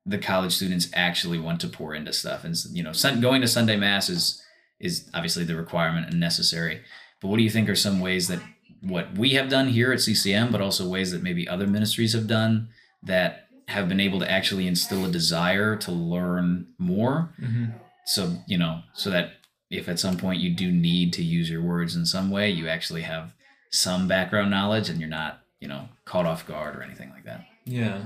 the 0.04 0.18
college 0.18 0.52
students 0.52 0.88
actually 0.94 1.38
want 1.38 1.60
to 1.60 1.68
pour 1.68 1.94
into 1.94 2.12
stuff? 2.12 2.44
And 2.44 2.56
you 2.72 2.82
know 2.82 2.92
going 3.20 3.40
to 3.40 3.48
sunday 3.48 3.76
mass 3.76 4.08
is 4.08 4.42
is 4.80 5.08
obviously 5.14 5.44
the 5.44 5.54
requirement 5.54 6.08
and 6.10 6.18
necessary 6.18 6.82
but 7.20 7.28
what 7.28 7.36
do 7.36 7.44
you 7.44 7.50
think 7.50 7.68
are 7.68 7.76
some 7.76 8.00
ways 8.00 8.26
that 8.26 8.40
what 8.82 9.16
we 9.16 9.30
have 9.30 9.48
done 9.48 9.68
here 9.68 9.92
at 9.92 10.00
CCM, 10.00 10.50
but 10.50 10.60
also 10.60 10.88
ways 10.88 11.12
that 11.12 11.22
maybe 11.22 11.48
other 11.48 11.66
ministries 11.66 12.12
have 12.14 12.26
done 12.26 12.68
that 13.04 13.46
have 13.72 13.88
been 13.88 14.00
able 14.00 14.18
to 14.20 14.30
actually 14.30 14.66
instill 14.66 15.04
a 15.04 15.10
desire 15.10 15.76
to 15.76 15.90
learn 15.92 16.66
more? 16.78 17.34
Mm-hmm. 17.40 17.64
So, 18.06 18.36
you 18.46 18.58
know, 18.58 18.82
so 18.94 19.10
that 19.10 19.32
if 19.70 19.88
at 19.88 19.98
some 19.98 20.16
point 20.16 20.40
you 20.40 20.50
do 20.54 20.70
need 20.70 21.12
to 21.14 21.22
use 21.22 21.48
your 21.50 21.62
words 21.62 21.96
in 21.96 22.04
some 22.06 22.30
way, 22.30 22.50
you 22.50 22.68
actually 22.68 23.02
have 23.02 23.32
some 23.70 24.06
background 24.08 24.50
knowledge 24.50 24.88
and 24.88 25.00
you're 25.00 25.08
not, 25.08 25.40
you 25.60 25.68
know, 25.68 25.88
caught 26.04 26.26
off 26.26 26.46
guard 26.46 26.76
or 26.76 26.82
anything 26.82 27.10
like 27.10 27.24
that. 27.24 27.44
Yeah. 27.64 28.04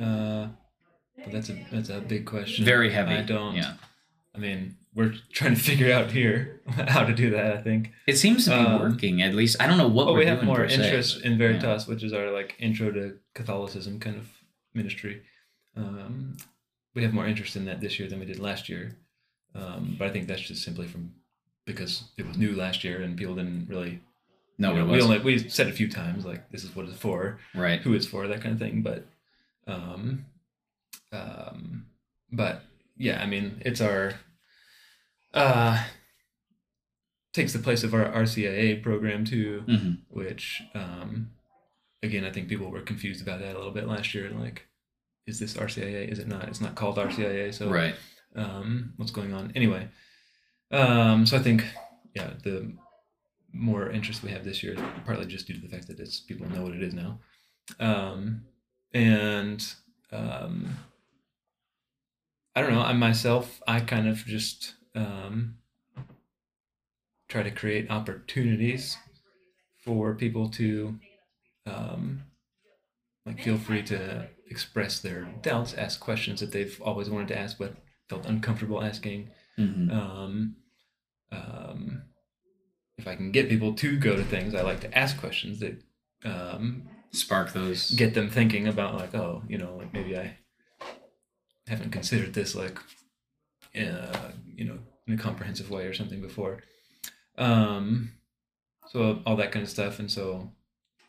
Uh, 0.00 0.48
but 1.22 1.32
that's 1.32 1.50
a 1.50 1.66
that's 1.72 1.88
a 1.90 2.00
big 2.00 2.24
question. 2.26 2.64
Very 2.64 2.90
heavy. 2.92 3.12
I 3.14 3.22
don't. 3.22 3.54
Yeah. 3.54 3.74
I 4.34 4.38
mean, 4.38 4.76
we're 4.94 5.14
trying 5.32 5.54
to 5.54 5.60
figure 5.60 5.92
out 5.92 6.10
here 6.12 6.60
how 6.88 7.04
to 7.04 7.12
do 7.14 7.30
that. 7.30 7.56
I 7.56 7.60
think. 7.60 7.90
It 8.06 8.16
seems 8.16 8.44
to 8.44 8.50
be 8.50 8.56
Um, 8.56 8.80
working. 8.80 9.20
At 9.22 9.34
least 9.34 9.56
I 9.60 9.66
don't 9.66 9.78
know 9.78 9.88
what 9.88 10.08
Oh, 10.08 10.12
we're 10.12 10.20
we 10.20 10.26
have 10.26 10.42
more 10.42 10.68
se, 10.68 10.74
interest 10.76 11.16
but, 11.16 11.24
in 11.26 11.32
yeah. 11.32 11.38
Veritas, 11.38 11.86
which 11.86 12.02
is 12.02 12.12
our 12.12 12.30
like 12.30 12.54
intro 12.58 12.90
to 12.92 13.16
Catholicism 13.34 13.98
kind 14.00 14.16
of 14.16 14.26
ministry. 14.74 15.22
Um, 15.76 16.36
we 16.94 17.02
have 17.02 17.12
more 17.12 17.26
interest 17.26 17.56
in 17.56 17.64
that 17.66 17.80
this 17.80 17.98
year 17.98 18.08
than 18.08 18.18
we 18.18 18.26
did 18.26 18.38
last 18.38 18.68
year, 18.68 18.96
um, 19.54 19.96
but 19.98 20.08
I 20.08 20.10
think 20.10 20.26
that's 20.26 20.42
just 20.42 20.64
simply 20.64 20.86
from 20.86 21.12
because 21.64 22.04
it 22.16 22.26
was 22.26 22.38
new 22.38 22.54
last 22.54 22.82
year 22.82 23.02
and 23.02 23.16
people 23.16 23.34
didn't 23.34 23.68
really. 23.68 24.00
No, 24.60 24.70
you 24.70 24.78
know, 24.78 24.84
it 24.84 24.86
we 24.88 24.96
was 24.96 25.04
only 25.04 25.18
we 25.20 25.48
said 25.48 25.68
a 25.68 25.72
few 25.72 25.88
times 25.88 26.24
like 26.24 26.50
this 26.50 26.64
is 26.64 26.74
what 26.74 26.86
it's 26.86 26.98
for, 26.98 27.38
right. 27.54 27.80
who 27.80 27.94
it's 27.94 28.06
for, 28.06 28.26
that 28.26 28.40
kind 28.40 28.54
of 28.54 28.58
thing. 28.58 28.82
But, 28.82 29.06
um, 29.68 30.24
um, 31.12 31.86
but 32.32 32.62
yeah, 32.96 33.22
I 33.22 33.26
mean, 33.26 33.62
it's 33.64 33.80
our 33.80 34.14
uh 35.32 35.84
takes 37.32 37.52
the 37.52 37.58
place 37.60 37.84
of 37.84 37.94
our 37.94 38.06
RCIA 38.06 38.82
program 38.82 39.24
too 39.24 39.62
hmm 39.66 39.90
which 40.08 40.62
um, 40.74 41.30
again 42.02 42.24
I 42.24 42.30
think 42.32 42.48
people 42.48 42.70
were 42.70 42.80
confused 42.82 43.22
about 43.22 43.40
that 43.40 43.54
a 43.54 43.58
little 43.58 43.72
bit 43.72 43.86
last 43.88 44.14
year. 44.14 44.30
Like, 44.30 44.66
is 45.26 45.38
this 45.38 45.54
RCIA? 45.54 46.08
Is 46.10 46.18
it 46.18 46.28
not? 46.28 46.48
It's 46.48 46.60
not 46.60 46.74
called 46.74 46.96
RCIA. 46.96 47.52
So 47.52 47.68
Right. 47.70 47.94
um, 48.34 48.92
what's 48.96 49.12
going 49.12 49.32
on 49.34 49.52
anyway? 49.54 49.88
Um, 50.70 51.26
so 51.26 51.36
I 51.36 51.40
think 51.40 51.64
yeah, 52.14 52.30
the 52.42 52.72
more 53.52 53.90
interest 53.90 54.22
we 54.22 54.30
have 54.30 54.44
this 54.44 54.62
year, 54.62 54.76
partly 55.06 55.26
just 55.26 55.46
due 55.46 55.54
to 55.54 55.60
the 55.60 55.68
fact 55.68 55.86
that 55.88 55.98
it's 56.00 56.20
people 56.20 56.48
know 56.48 56.62
what 56.62 56.74
it 56.74 56.82
is 56.82 56.94
now, 56.94 57.18
um, 57.80 58.42
and 58.92 59.64
um, 60.12 60.76
I 62.54 62.60
don't 62.62 62.72
know. 62.72 62.82
I 62.82 62.92
myself, 62.92 63.60
I 63.66 63.80
kind 63.80 64.08
of 64.08 64.24
just 64.26 64.74
um, 64.94 65.56
try 67.28 67.42
to 67.42 67.50
create 67.50 67.90
opportunities 67.90 68.96
for 69.84 70.14
people 70.14 70.48
to 70.50 70.98
um, 71.68 72.22
like 73.26 73.42
feel 73.42 73.58
free 73.58 73.82
to 73.84 74.28
express 74.50 75.00
their 75.00 75.24
doubts, 75.42 75.74
ask 75.74 76.00
questions 76.00 76.40
that 76.40 76.52
they've 76.52 76.80
always 76.82 77.10
wanted 77.10 77.28
to 77.28 77.38
ask 77.38 77.58
but 77.58 77.74
felt 78.08 78.26
uncomfortable 78.26 78.82
asking. 78.82 79.30
hmm 79.56 79.90
Um, 79.90 80.56
um, 81.30 82.02
if 82.96 83.06
I 83.06 83.14
can 83.14 83.30
get 83.32 83.48
people 83.48 83.74
to 83.74 83.98
go 83.98 84.16
to 84.16 84.24
things, 84.24 84.54
I 84.54 84.62
like 84.62 84.80
to 84.80 84.98
ask 84.98 85.18
questions 85.18 85.60
that 85.60 85.82
um, 86.24 86.88
Spark 87.12 87.52
those. 87.52 87.90
get 87.92 88.14
them 88.14 88.30
thinking 88.30 88.66
about 88.66 88.94
like, 88.94 89.14
oh, 89.14 89.42
you 89.48 89.58
know, 89.58 89.76
like 89.76 89.92
maybe 89.92 90.16
I 90.16 90.36
haven't 91.66 91.90
considered 91.92 92.32
this 92.34 92.54
like, 92.54 92.78
uh, 93.78 94.30
you 94.56 94.64
know, 94.64 94.78
in 95.06 95.14
a 95.14 95.18
comprehensive 95.18 95.70
way 95.70 95.86
or 95.86 95.94
something 95.94 96.20
before. 96.20 96.62
Um, 97.36 98.12
so 98.88 99.20
all 99.26 99.36
that 99.36 99.52
kind 99.52 99.62
of 99.62 99.70
stuff, 99.70 99.98
and 99.98 100.10
so 100.10 100.50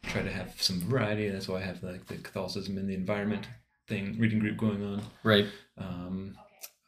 try 0.09 0.23
to 0.23 0.31
have 0.31 0.61
some 0.61 0.81
variety. 0.81 1.29
That's 1.29 1.47
why 1.47 1.57
I 1.57 1.65
have 1.65 1.83
like 1.83 2.07
the 2.07 2.15
Catholicism 2.15 2.77
and 2.77 2.89
the 2.89 2.95
environment 2.95 3.47
thing 3.87 4.17
reading 4.19 4.39
group 4.39 4.57
going 4.57 4.83
on. 4.83 5.01
right. 5.23 5.47
Um, 5.77 6.35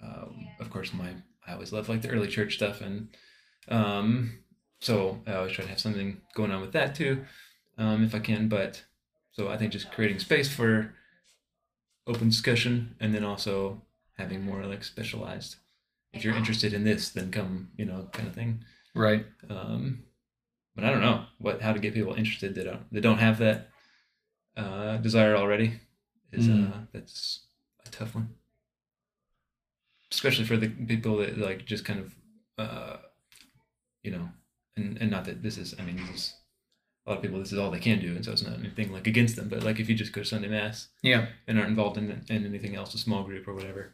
um, 0.03 0.47
of 0.59 0.69
course, 0.69 0.93
my 0.93 1.11
I 1.47 1.53
always 1.53 1.71
love 1.71 1.89
like 1.89 2.01
the 2.01 2.09
early 2.09 2.27
church 2.27 2.55
stuff, 2.55 2.81
and 2.81 3.09
um, 3.67 4.39
so 4.79 5.21
I 5.27 5.33
always 5.33 5.51
try 5.51 5.63
to 5.63 5.69
have 5.69 5.79
something 5.79 6.21
going 6.33 6.51
on 6.51 6.61
with 6.61 6.73
that 6.73 6.95
too, 6.95 7.25
um, 7.77 8.03
if 8.03 8.15
I 8.15 8.19
can. 8.19 8.47
But 8.47 8.83
so 9.31 9.47
I 9.49 9.57
think 9.57 9.71
just 9.71 9.91
creating 9.91 10.19
space 10.19 10.53
for 10.53 10.93
open 12.07 12.29
discussion, 12.29 12.95
and 12.99 13.13
then 13.13 13.23
also 13.23 13.81
having 14.17 14.43
more 14.43 14.65
like 14.65 14.83
specialized. 14.83 15.57
If 16.13 16.25
you're 16.25 16.35
interested 16.35 16.73
in 16.73 16.83
this, 16.83 17.09
then 17.09 17.31
come, 17.31 17.69
you 17.77 17.85
know, 17.85 18.09
kind 18.11 18.27
of 18.27 18.35
thing. 18.35 18.65
Right. 18.93 19.25
Um, 19.49 20.03
but 20.75 20.83
I 20.85 20.89
don't 20.91 21.01
know 21.01 21.25
what 21.39 21.61
how 21.61 21.73
to 21.73 21.79
get 21.79 21.93
people 21.93 22.13
interested 22.13 22.55
that 22.55 22.65
don't 22.65 22.91
that 22.93 23.01
don't 23.01 23.17
have 23.19 23.37
that 23.39 23.69
uh, 24.57 24.97
desire 24.97 25.35
already. 25.35 25.79
Is 26.31 26.47
Mm. 26.47 26.71
uh, 26.71 26.77
that's 26.93 27.41
a 27.85 27.89
tough 27.89 28.15
one, 28.15 28.29
especially 30.11 30.45
for 30.45 30.57
the 30.57 30.69
people 30.69 31.17
that 31.17 31.37
like 31.37 31.65
just 31.65 31.83
kind 31.85 31.99
of, 31.99 32.15
uh, 32.57 32.97
you 34.03 34.11
know, 34.11 34.29
and 34.77 34.97
and 34.99 35.11
not 35.11 35.25
that 35.25 35.43
this 35.43 35.57
is. 35.57 35.75
I 35.79 35.83
mean, 35.83 35.97
this 35.97 36.09
is 36.15 36.33
a 37.05 37.09
lot 37.09 37.17
of 37.17 37.21
people. 37.21 37.39
This 37.39 37.51
is 37.51 37.59
all 37.59 37.71
they 37.71 37.79
can 37.79 37.99
do, 37.99 38.15
and 38.15 38.23
so 38.23 38.31
it's 38.31 38.43
not 38.43 38.59
anything 38.59 38.91
like 38.91 39.07
against 39.07 39.35
them. 39.35 39.49
But 39.49 39.63
like 39.63 39.79
if 39.79 39.89
you 39.89 39.95
just 39.95 40.13
go 40.13 40.21
to 40.21 40.27
Sunday 40.27 40.47
mass 40.47 40.87
Yeah. 41.01 41.27
and 41.47 41.57
aren't 41.57 41.69
involved 41.69 41.97
in, 41.97 42.23
in 42.29 42.45
anything 42.45 42.75
else, 42.75 42.93
a 42.93 42.97
small 42.97 43.23
group 43.23 43.47
or 43.47 43.53
whatever, 43.53 43.93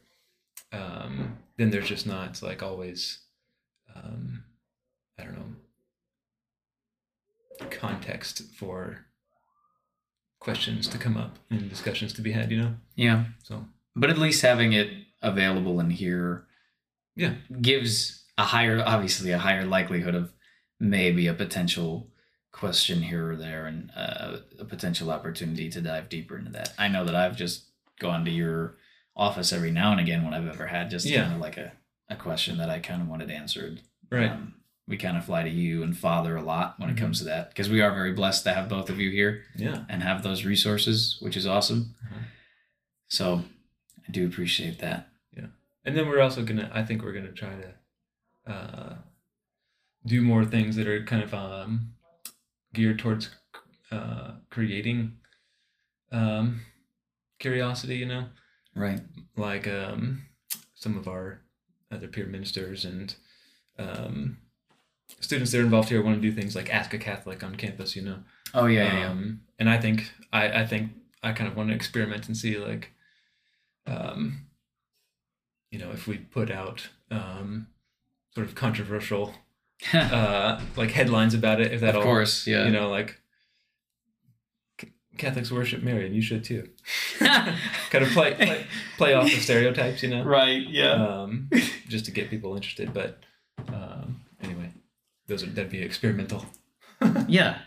um, 0.72 1.38
then 1.58 1.72
there's 1.72 1.88
just 1.90 2.06
not 2.06 2.42
like 2.44 2.62
always, 2.62 3.20
um, 3.96 4.44
I 5.18 5.24
don't 5.24 5.36
know, 5.38 5.56
context 7.66 8.42
for 8.56 9.06
questions 10.40 10.88
to 10.90 10.98
come 10.98 11.18
up 11.18 11.38
and 11.50 11.70
discussions 11.70 12.14
to 12.14 12.22
be 12.22 12.32
had, 12.32 12.52
you 12.52 12.62
know? 12.62 12.76
Yeah. 12.96 13.26
So, 13.44 13.66
But 13.96 14.10
at 14.10 14.18
least 14.18 14.42
having 14.42 14.74
it 14.74 14.90
available 15.22 15.80
in 15.80 15.90
here 15.90 16.46
yeah. 17.16 17.34
gives 17.62 18.24
a 18.38 18.44
higher, 18.44 18.84
obviously, 18.86 19.32
a 19.32 19.40
higher 19.40 19.66
likelihood 19.66 20.16
of 20.16 20.32
maybe 20.80 21.28
a 21.28 21.34
potential 21.34 22.12
question 22.52 23.02
here 23.02 23.32
or 23.32 23.36
there 23.36 23.66
and 23.66 23.92
uh, 23.96 24.38
a 24.60 24.66
potential 24.66 25.10
opportunity 25.12 25.70
to 25.70 25.82
dive 25.82 26.10
deeper 26.10 26.38
into 26.38 26.52
that. 26.52 26.74
I 26.78 26.88
know 26.88 27.04
that 27.06 27.16
I've 27.16 27.36
just 27.36 27.66
gone 28.00 28.26
to 28.26 28.32
your 28.32 28.78
office 29.16 29.52
every 29.52 29.72
now 29.72 29.92
and 29.92 30.00
again 30.00 30.24
when 30.24 30.34
I've 30.36 30.48
ever 30.48 30.68
had 30.68 30.90
just 30.92 31.06
Yeah. 31.08 31.24
kind 31.24 31.34
of 31.36 31.42
like 31.42 31.58
a, 31.58 31.72
a 32.10 32.16
question 32.16 32.58
that 32.60 32.70
I 32.70 32.80
kind 32.80 33.02
of 33.02 33.08
wanted 33.08 33.32
answered. 33.32 33.82
Right. 34.12 34.30
Um, 34.30 34.54
we 34.88 34.98
kind 34.98 35.18
of 35.18 35.26
fly 35.26 35.44
to 35.44 35.50
you 35.50 35.84
and 35.84 35.98
Father 35.98 36.36
a 36.36 36.42
lot 36.42 36.76
when 36.80 36.90
it 36.90 36.98
comes 36.98 37.20
to 37.20 37.26
that 37.26 37.50
because 37.50 37.70
we 37.70 37.82
are 37.82 37.94
very 37.94 38.14
blessed 38.14 38.44
to 38.46 38.54
have 38.54 38.70
both 38.70 38.90
of 38.90 39.00
you 39.00 39.12
here 39.12 39.44
yeah. 39.56 39.84
and 39.90 40.02
have 40.02 40.24
those 40.24 40.46
resources, 40.46 41.18
which 41.22 41.36
is 41.36 41.46
awesome. 41.46 41.96
Mhm. 42.06 42.24
So 43.10 43.44
I 44.08 44.12
do 44.12 44.26
appreciate 44.26 44.80
that. 44.80 45.10
Yeah. 45.36 45.48
And 45.84 45.96
then 45.98 46.08
we're 46.08 46.22
also 46.22 46.44
going 46.44 46.60
to, 46.60 46.70
I 46.74 46.84
think 46.84 47.04
we're 47.04 47.14
going 47.14 47.26
to 47.26 47.32
try 47.34 47.54
to 47.56 48.52
uh, 48.52 48.96
do 50.06 50.22
more 50.22 50.46
things 50.46 50.76
that 50.78 50.88
are 50.88 51.04
kind 51.04 51.22
of 51.24 51.34
um, 51.34 51.94
geared 52.74 53.00
towards 53.00 53.30
uh, 53.92 54.32
creating 54.50 55.18
um, 56.12 56.62
curiosity, 57.40 57.98
you 57.98 58.06
know? 58.06 58.26
Right. 58.76 59.02
like 59.36 59.68
um, 59.68 60.28
some 60.76 60.98
of 60.98 61.08
our 61.08 61.42
other 61.92 62.08
peer 62.08 62.28
ministers 62.28 62.86
and 62.86 63.16
um, 63.80 64.38
students 65.20 65.52
that 65.52 65.60
are 65.60 65.64
involved 65.64 65.90
here 65.90 66.02
want 66.02 66.22
to 66.22 66.22
do 66.22 66.32
things 66.32 66.56
like 66.56 66.74
ask 66.74 66.94
a 66.94 66.98
Catholic 66.98 67.44
on 67.44 67.56
campus, 67.56 67.96
you 67.96 68.02
know. 68.02 68.20
Oh 68.54 68.66
yeah, 68.66 68.86
yeah, 68.86 69.00
yeah. 69.00 69.10
Um, 69.10 69.42
and 69.60 69.70
I 69.70 69.78
think 69.80 70.12
I, 70.32 70.62
I 70.62 70.66
think 70.66 70.92
I 71.24 71.32
kind 71.34 71.50
of 71.50 71.56
want 71.56 71.70
to 71.70 71.76
experiment 71.76 72.28
and 72.28 72.38
see 72.38 72.58
like, 72.58 72.92
um, 73.86 74.48
you 75.72 75.80
know, 75.80 75.92
if 75.92 76.08
we 76.08 76.18
put 76.18 76.52
out 76.52 76.90
um, 77.12 77.68
sort 78.34 78.48
of 78.48 78.56
controversial 78.56 79.34
uh, 79.94 80.62
like 80.76 80.92
headlines 80.92 81.34
about 81.34 81.62
it, 81.62 81.74
if 81.74 81.82
that 81.82 81.90
of 81.90 81.98
all 81.98 82.04
course, 82.04 82.48
yeah. 82.48 82.66
you 82.66 82.72
know 82.72 82.90
like. 82.90 83.22
Catholics 85.18 85.52
worship 85.52 85.82
Mary, 85.82 86.06
and 86.06 86.16
you 86.16 86.22
should 86.22 86.44
too. 86.44 86.70
kind 87.18 88.06
of 88.06 88.10
play, 88.10 88.36
play 88.36 88.68
play 88.98 89.14
off 89.16 89.24
the 89.24 89.40
stereotypes, 89.40 90.04
you 90.04 90.10
know 90.10 90.24
right. 90.24 90.62
Yeah. 90.62 90.92
um, 90.92 91.50
just 91.88 92.06
to 92.06 92.12
get 92.12 92.30
people 92.30 92.56
interested. 92.56 92.94
But 92.94 93.24
those 95.28 95.44
are 95.44 95.48
that'd 95.48 95.72
be 95.72 95.82
experimental. 95.82 96.46
yeah. 97.28 97.60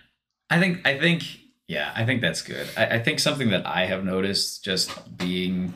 I 0.49 0.59
think. 0.59 0.87
I 0.87 0.99
think. 0.99 1.23
Yeah. 1.69 1.93
I 1.95 2.05
think 2.05 2.21
that's 2.21 2.43
good. 2.43 2.69
I, 2.77 2.87
I 2.87 2.99
think 3.03 3.21
something 3.21 3.51
that 3.51 3.67
I 3.67 3.87
have 3.87 4.05
noticed 4.05 4.65
just 4.65 5.17
being 5.17 5.75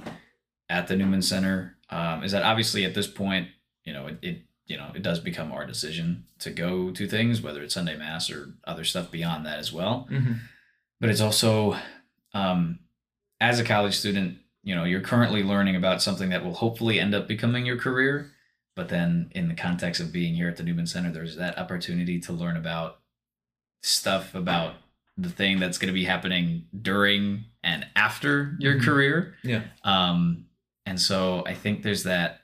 at 0.68 0.88
the 0.88 0.97
Newman 0.97 1.23
Center 1.23 1.77
um, 1.90 2.25
is 2.25 2.33
that 2.33 2.42
obviously 2.42 2.85
at 2.85 2.94
this 2.94 3.07
point, 3.07 3.49
you 3.85 3.92
know, 3.92 4.07
it, 4.07 4.18
it 4.23 4.42
you 4.66 4.77
know 4.77 4.90
it 4.94 5.03
does 5.03 5.20
become 5.20 5.53
our 5.53 5.66
decision 5.66 6.25
to 6.40 6.51
go 6.51 6.90
to 6.90 7.07
things, 7.07 7.42
whether 7.42 7.62
it's 7.62 7.75
Sunday 7.75 7.97
Mass 7.97 8.31
or 8.31 8.55
other 8.64 8.85
stuff 8.85 9.11
beyond 9.11 9.47
that 9.47 9.59
as 9.59 9.73
well. 9.73 10.09
Mm-hmm. 10.11 10.35
but 11.01 11.11
it's 11.11 11.20
also 11.20 11.77
um, 12.33 12.81
as 13.40 13.61
a 13.61 13.64
college 13.64 13.97
student 13.97 14.38
you 14.62 14.75
know 14.75 14.85
you're 14.85 15.01
currently 15.01 15.42
learning 15.42 15.77
about 15.77 16.03
something 16.03 16.31
that 16.31 16.44
will 16.44 16.55
hopefully 16.55 16.99
end 16.99 17.14
up 17.14 17.29
becoming 17.29 17.66
your 17.66 17.77
career 17.77 18.33
but 18.76 18.88
then 18.88 19.30
in 19.32 19.48
the 19.48 19.54
context 19.54 20.00
of 20.00 20.12
being 20.12 20.34
here 20.34 20.48
at 20.48 20.56
the 20.56 20.62
newman 20.62 20.87
center 20.87 21.10
there's 21.12 21.37
that 21.37 21.58
opportunity 21.58 22.18
to 22.20 22.32
learn 22.32 22.56
about 22.56 23.00
stuff 23.82 24.34
about 24.34 24.74
the 25.16 25.28
thing 25.28 25.60
that's 25.60 25.78
going 25.78 25.88
to 25.88 25.92
be 25.94 26.04
happening 26.04 26.66
during 26.82 27.44
and 27.62 27.87
after 27.94 28.56
your 28.58 28.74
Mhm. 28.76 28.84
career 28.84 29.34
Yeah. 29.42 29.62
um, 29.84 30.46
and 30.87 31.00
so 31.00 31.44
i 31.46 31.54
think 31.54 31.82
there's 31.82 32.02
that 32.04 32.40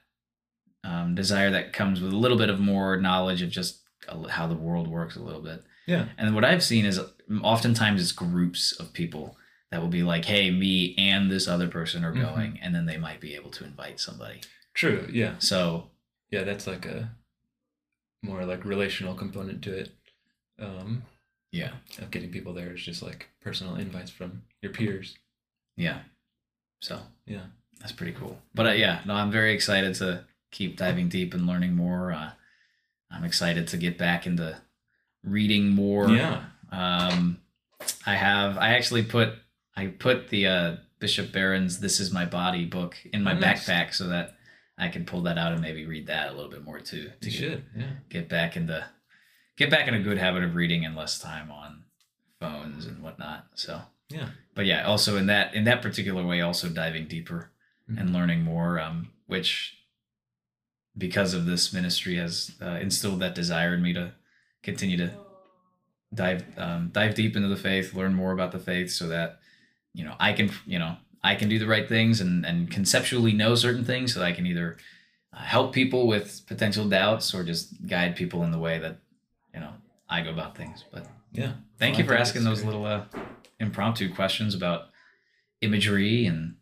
um, 0.85 1.15
desire 1.15 1.51
that 1.51 1.73
comes 1.75 2.01
with 2.01 2.13
a 2.13 2.17
little 2.17 2.39
bit 2.39 2.49
of 2.49 2.59
more 2.59 2.97
knowledge 2.97 3.43
of 3.43 3.51
just 3.51 3.83
how 4.31 4.47
the 4.47 4.55
world 4.55 4.89
works 4.89 5.15
a 5.15 5.21
little 5.23 5.43
bit. 5.43 5.63
Yeah. 5.87 6.07
And 6.17 6.35
what 6.35 6.43
I've 6.43 6.63
seen 6.63 6.87
is 6.87 6.99
oftentimes 7.43 8.01
it's 8.01 8.13
groups 8.13 8.73
of 8.73 8.95
people 8.95 9.37
that 9.71 9.83
will 9.83 9.89
be 9.91 10.03
like, 10.03 10.25
"Hey, 10.25 10.51
me 10.51 10.95
and 10.97 11.31
this 11.31 11.47
other 11.47 11.69
person 11.69 12.03
are 12.03 12.15
Mhm. 12.15 12.23
going," 12.23 12.59
and 12.63 12.75
then 12.75 12.87
they 12.87 12.97
might 12.97 13.21
be 13.21 13.35
able 13.35 13.51
to 13.51 13.65
invite 13.65 14.01
somebody. 14.01 14.41
True. 14.73 15.07
Yeah. 15.13 15.35
So 15.39 15.90
Yeah. 16.31 16.45
That's 16.45 16.67
like 16.67 16.87
a 16.87 17.11
more 18.23 18.45
like 18.45 18.65
relational 18.65 19.15
component 19.15 19.63
to 19.63 19.73
it. 19.79 19.91
Um, 20.59 21.03
yeah, 21.53 21.73
of 21.99 22.11
getting 22.11 22.31
people 22.31 22.53
there 22.53 22.73
is 22.75 22.83
just 22.83 23.03
like 23.03 23.29
personal 23.41 23.77
invites 23.77 24.11
from 24.11 24.43
your 24.63 24.73
peers. 24.73 25.17
yeah. 25.77 26.01
So 26.83 27.01
Yeah. 27.27 27.47
that's 27.81 27.93
pretty 27.93 28.13
cool. 28.13 28.39
But 28.55 28.67
uh, 28.67 28.73
yeah, 28.73 29.01
no, 29.07 29.15
I'm 29.15 29.31
very 29.31 29.53
excited 29.53 29.95
to 29.97 30.25
keep 30.51 30.77
diving 30.77 31.09
deep 31.09 31.35
and 31.35 31.47
learning 31.47 31.75
more. 31.77 32.13
Uh, 32.13 32.31
I'm 33.11 33.25
excited 33.25 33.67
to 33.69 33.77
get 33.77 33.99
back 33.99 34.27
into 34.27 34.57
reading 35.25 35.71
more. 35.71 36.09
Yeah. 36.11 36.45
Um, 36.71 37.39
I 38.07 38.15
have. 38.15 38.57
I 38.59 38.75
actually 38.75 39.03
put. 39.03 39.31
I 39.77 39.87
put 39.89 40.29
the 40.29 40.47
uh, 40.47 40.77
Bishop 41.01 41.33
Barron's 41.33 41.81
"This 41.81 41.99
Is 42.01 42.13
My 42.13 42.25
Body" 42.27 42.65
book 42.67 42.97
in 43.13 43.23
my 43.25 43.33
Oh, 43.33 43.39
nice. 43.39 43.67
backpack 43.67 43.93
so 43.95 44.07
that 44.09 44.37
I 44.81 44.89
can 44.89 45.05
pull 45.05 45.23
that 45.23 45.39
out 45.39 45.53
and 45.53 45.61
maybe 45.61 45.85
read 45.87 46.07
that 46.07 46.31
a 46.31 46.33
little 46.33 46.51
bit 46.51 46.65
more 46.65 46.81
too. 46.81 47.11
To 47.21 47.31
You 47.31 47.31
get, 47.31 47.33
should. 47.33 47.65
Yeah. 47.77 47.91
get 48.09 48.29
back 48.29 48.57
into 48.57 48.85
get 49.57 49.71
back 49.71 49.87
in 49.89 49.95
a 49.95 50.01
good 50.03 50.19
habit 50.19 50.43
of 50.43 50.55
reading 50.55 50.85
and 50.85 50.97
less 50.97 51.19
time 51.19 51.51
on 51.51 51.85
phones 52.41 52.87
and 52.87 53.03
whatnot. 53.03 53.47
So 53.55 53.83
Yeah. 54.09 54.31
but 54.55 54.65
yeah, 54.67 54.85
also 54.87 55.17
in 55.17 55.27
that 55.27 55.55
in 55.55 55.65
that 55.65 55.83
particular 55.83 56.25
way, 56.25 56.41
also 56.41 56.69
diving 56.69 57.07
deeper 57.07 57.51
and 57.97 58.13
learning 58.13 58.43
more, 58.43 58.79
um, 58.79 59.11
which 59.27 59.77
because 60.97 61.35
of 61.35 61.45
this 61.47 61.73
ministry 61.73 62.17
has 62.17 62.53
uh, 62.63 62.79
instilled 62.81 63.21
that 63.21 63.35
desire 63.35 63.75
in 63.75 63.83
me 63.83 63.93
to 63.93 64.13
continue 64.63 64.97
to 64.97 65.11
dive 66.15 66.45
um, 66.57 66.91
dive 66.93 67.15
deep 67.15 67.37
into 67.37 67.49
the 67.49 67.57
faith, 67.57 67.95
learn 67.95 68.15
more 68.15 68.33
about 68.33 68.53
the 68.53 68.59
faith, 68.59 68.91
so 68.93 69.09
that 69.09 69.41
you 69.93 70.05
know 70.05 70.15
I 70.21 70.33
can 70.33 70.51
you 70.67 70.79
know 70.79 70.97
I 71.23 71.35
can 71.35 71.49
do 71.49 71.59
the 71.59 71.67
right 71.67 71.89
things 71.89 72.21
and 72.21 72.45
and 72.47 72.71
conceptually 72.71 73.33
know 73.33 73.55
certain 73.55 73.85
things, 73.85 74.15
so 74.15 74.21
that 74.21 74.27
I 74.27 74.33
can 74.33 74.47
either 74.47 74.77
uh, 75.33 75.39
help 75.43 75.73
people 75.75 76.07
with 76.07 76.43
potential 76.47 76.89
doubts 76.89 77.35
or 77.35 77.45
just 77.45 77.87
guide 77.87 78.17
people 78.17 78.43
in 78.45 78.51
the 78.53 78.59
way 78.59 78.79
that 78.79 78.99
you 79.55 79.61
know 79.61 79.73
I 80.09 80.23
go 80.23 80.31
about 80.31 80.57
things. 80.57 80.85
But 80.93 81.07
Yeah. 81.33 81.53
thank 81.79 81.95
Well, 81.95 82.01
you 82.03 82.07
for 82.09 82.17
asking 82.17 82.45
those 82.45 82.65
little 82.65 82.85
uh, 82.87 83.05
impromptu 83.61 84.13
questions 84.15 84.55
about 84.55 84.87
imagery 85.61 86.27
and 86.27 86.55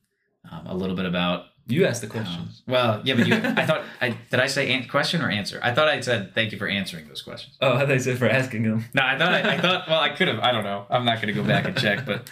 um, 0.51 0.66
a 0.66 0.75
little 0.75 0.97
bit 0.97 1.05
about 1.07 1.47
You 1.66 1.87
asked 1.87 2.01
the 2.03 2.09
um, 2.09 2.12
questions. 2.25 2.62
well, 2.66 3.01
yeah, 3.05 3.14
but 3.14 3.27
you, 3.27 3.35
I 3.35 3.64
thought 3.66 3.85
I 4.01 4.09
did 4.31 4.40
I 4.40 4.47
say 4.49 4.73
an- 4.73 4.88
question 4.88 5.23
or 5.23 5.31
answer? 5.31 5.61
I 5.62 5.73
thought 5.73 5.88
I 5.88 6.01
said 6.01 6.35
thank 6.35 6.53
you 6.53 6.59
for 6.59 6.66
answering 6.68 7.07
those 7.09 7.23
questions. 7.23 7.57
oh, 7.61 7.75
I 7.75 7.81
thought 7.81 7.90
you 7.94 8.01
said 8.01 8.18
for 8.18 8.29
asking 8.29 8.62
them. 8.64 8.85
No, 8.94 9.03
I 9.03 9.16
thought 9.18 9.33
I, 9.33 9.55
I 9.55 9.61
thought 9.61 9.88
well 9.88 10.01
I 10.01 10.09
could 10.11 10.29
have 10.29 10.40
I 10.40 10.51
don't 10.53 10.64
know 10.64 10.87
I'm 10.90 11.05
not 11.05 11.16
going 11.23 11.33
to 11.33 11.40
go 11.40 11.47
back 11.47 11.64
and 11.66 11.77
check, 11.79 12.05
but 12.05 12.29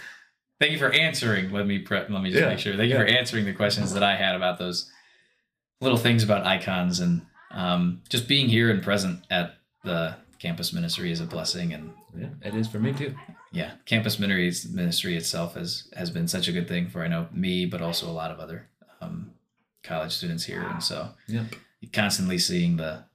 thank 0.59 0.71
you 0.71 0.77
for 0.77 0.91
answering. 0.91 1.51
Let 1.51 1.67
me 1.67 1.79
pre- 1.79 1.99
let 1.99 2.09
me 2.21 2.29
just 2.31 2.41
Yeah, 2.41 2.49
make 2.49 2.59
sure. 2.59 2.75
Thank 2.75 2.89
you 2.91 2.97
for 2.97 3.05
answering 3.05 3.45
the 3.45 3.53
questions 3.53 3.93
that 3.93 4.03
I 4.03 4.15
had 4.15 4.35
about 4.35 4.57
those 4.59 4.89
little 5.81 5.97
things 5.97 6.23
about 6.23 6.45
icons 6.45 6.99
and 6.99 7.21
um, 7.51 8.01
just 8.09 8.27
being 8.27 8.49
here 8.49 8.69
and 8.69 8.81
present 8.83 9.23
at 9.29 9.55
the 9.83 10.15
campus 10.39 10.73
ministry 10.73 11.11
is 11.11 11.19
a 11.21 11.25
blessing 11.25 11.73
and 11.73 11.93
Yeah, 12.17 12.29
it 12.43 12.55
is 12.55 12.67
for 12.67 12.79
me 12.79 12.93
too. 12.93 13.15
yeah, 13.51 13.71
campus 13.85 14.19
ministry 14.19 14.71
ministry 14.73 15.15
itself 15.15 15.55
has 15.55 15.89
has 15.95 16.09
been 16.09 16.27
such 16.27 16.47
a 16.47 16.51
good 16.51 16.67
thing 16.67 16.89
for 16.89 17.03
I 17.03 17.07
know 17.07 17.27
me, 17.31 17.65
but 17.65 17.81
also 17.81 18.07
a 18.09 18.11
lot 18.11 18.31
of 18.31 18.39
other 18.39 18.67
um, 19.01 19.31
college 19.83 20.11
students 20.11 20.43
here, 20.43 20.61
and 20.63 20.83
so 20.83 21.09
Yep. 21.27 21.55
constantly 21.93 22.37
seeing 22.37 22.77
the 22.77 23.05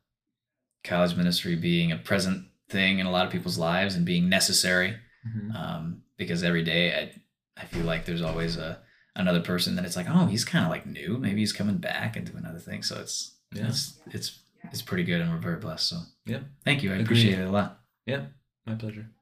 college 0.84 1.14
ministry 1.16 1.54
being 1.56 1.92
a 1.92 1.96
present 1.96 2.46
thing 2.68 2.98
in 2.98 3.06
a 3.06 3.10
lot 3.10 3.26
of 3.26 3.32
people's 3.32 3.58
lives 3.58 3.94
and 3.94 4.06
being 4.06 4.28
necessary, 4.28 4.96
Mhm. 5.28 5.54
um, 5.54 6.02
because 6.16 6.42
every 6.42 6.64
day 6.64 7.10
I 7.56 7.64
feel 7.66 7.84
like 7.84 8.04
there's 8.04 8.22
always 8.22 8.56
a 8.56 8.80
another 9.14 9.40
person 9.40 9.76
that 9.76 9.84
it's 9.84 9.96
like 9.96 10.06
oh 10.08 10.26
he's 10.26 10.44
kind 10.44 10.64
of 10.64 10.70
like 10.70 10.86
new 10.86 11.18
maybe 11.18 11.40
he's 11.40 11.52
coming 11.52 11.76
back 11.78 12.16
and 12.16 12.24
doing 12.26 12.44
another 12.44 12.58
thing. 12.58 12.82
so 12.82 12.98
it's 13.00 13.36
Yeah. 13.54 13.66
it's 13.68 13.98
it's 14.06 14.38
it's 14.70 14.82
pretty 14.82 15.04
good 15.04 15.20
and 15.20 15.30
we're 15.30 15.38
very 15.38 15.58
blessed 15.58 15.88
so 15.88 15.96
Yeah. 16.24 16.40
thank 16.64 16.82
you 16.82 16.90
I 16.90 16.94
Agreed. 16.94 17.04
appreciate 17.04 17.38
it 17.38 17.48
a 17.48 17.50
lot 17.50 17.80
Yeah, 18.06 18.26
My 18.66 18.74
pleasure. 18.74 19.06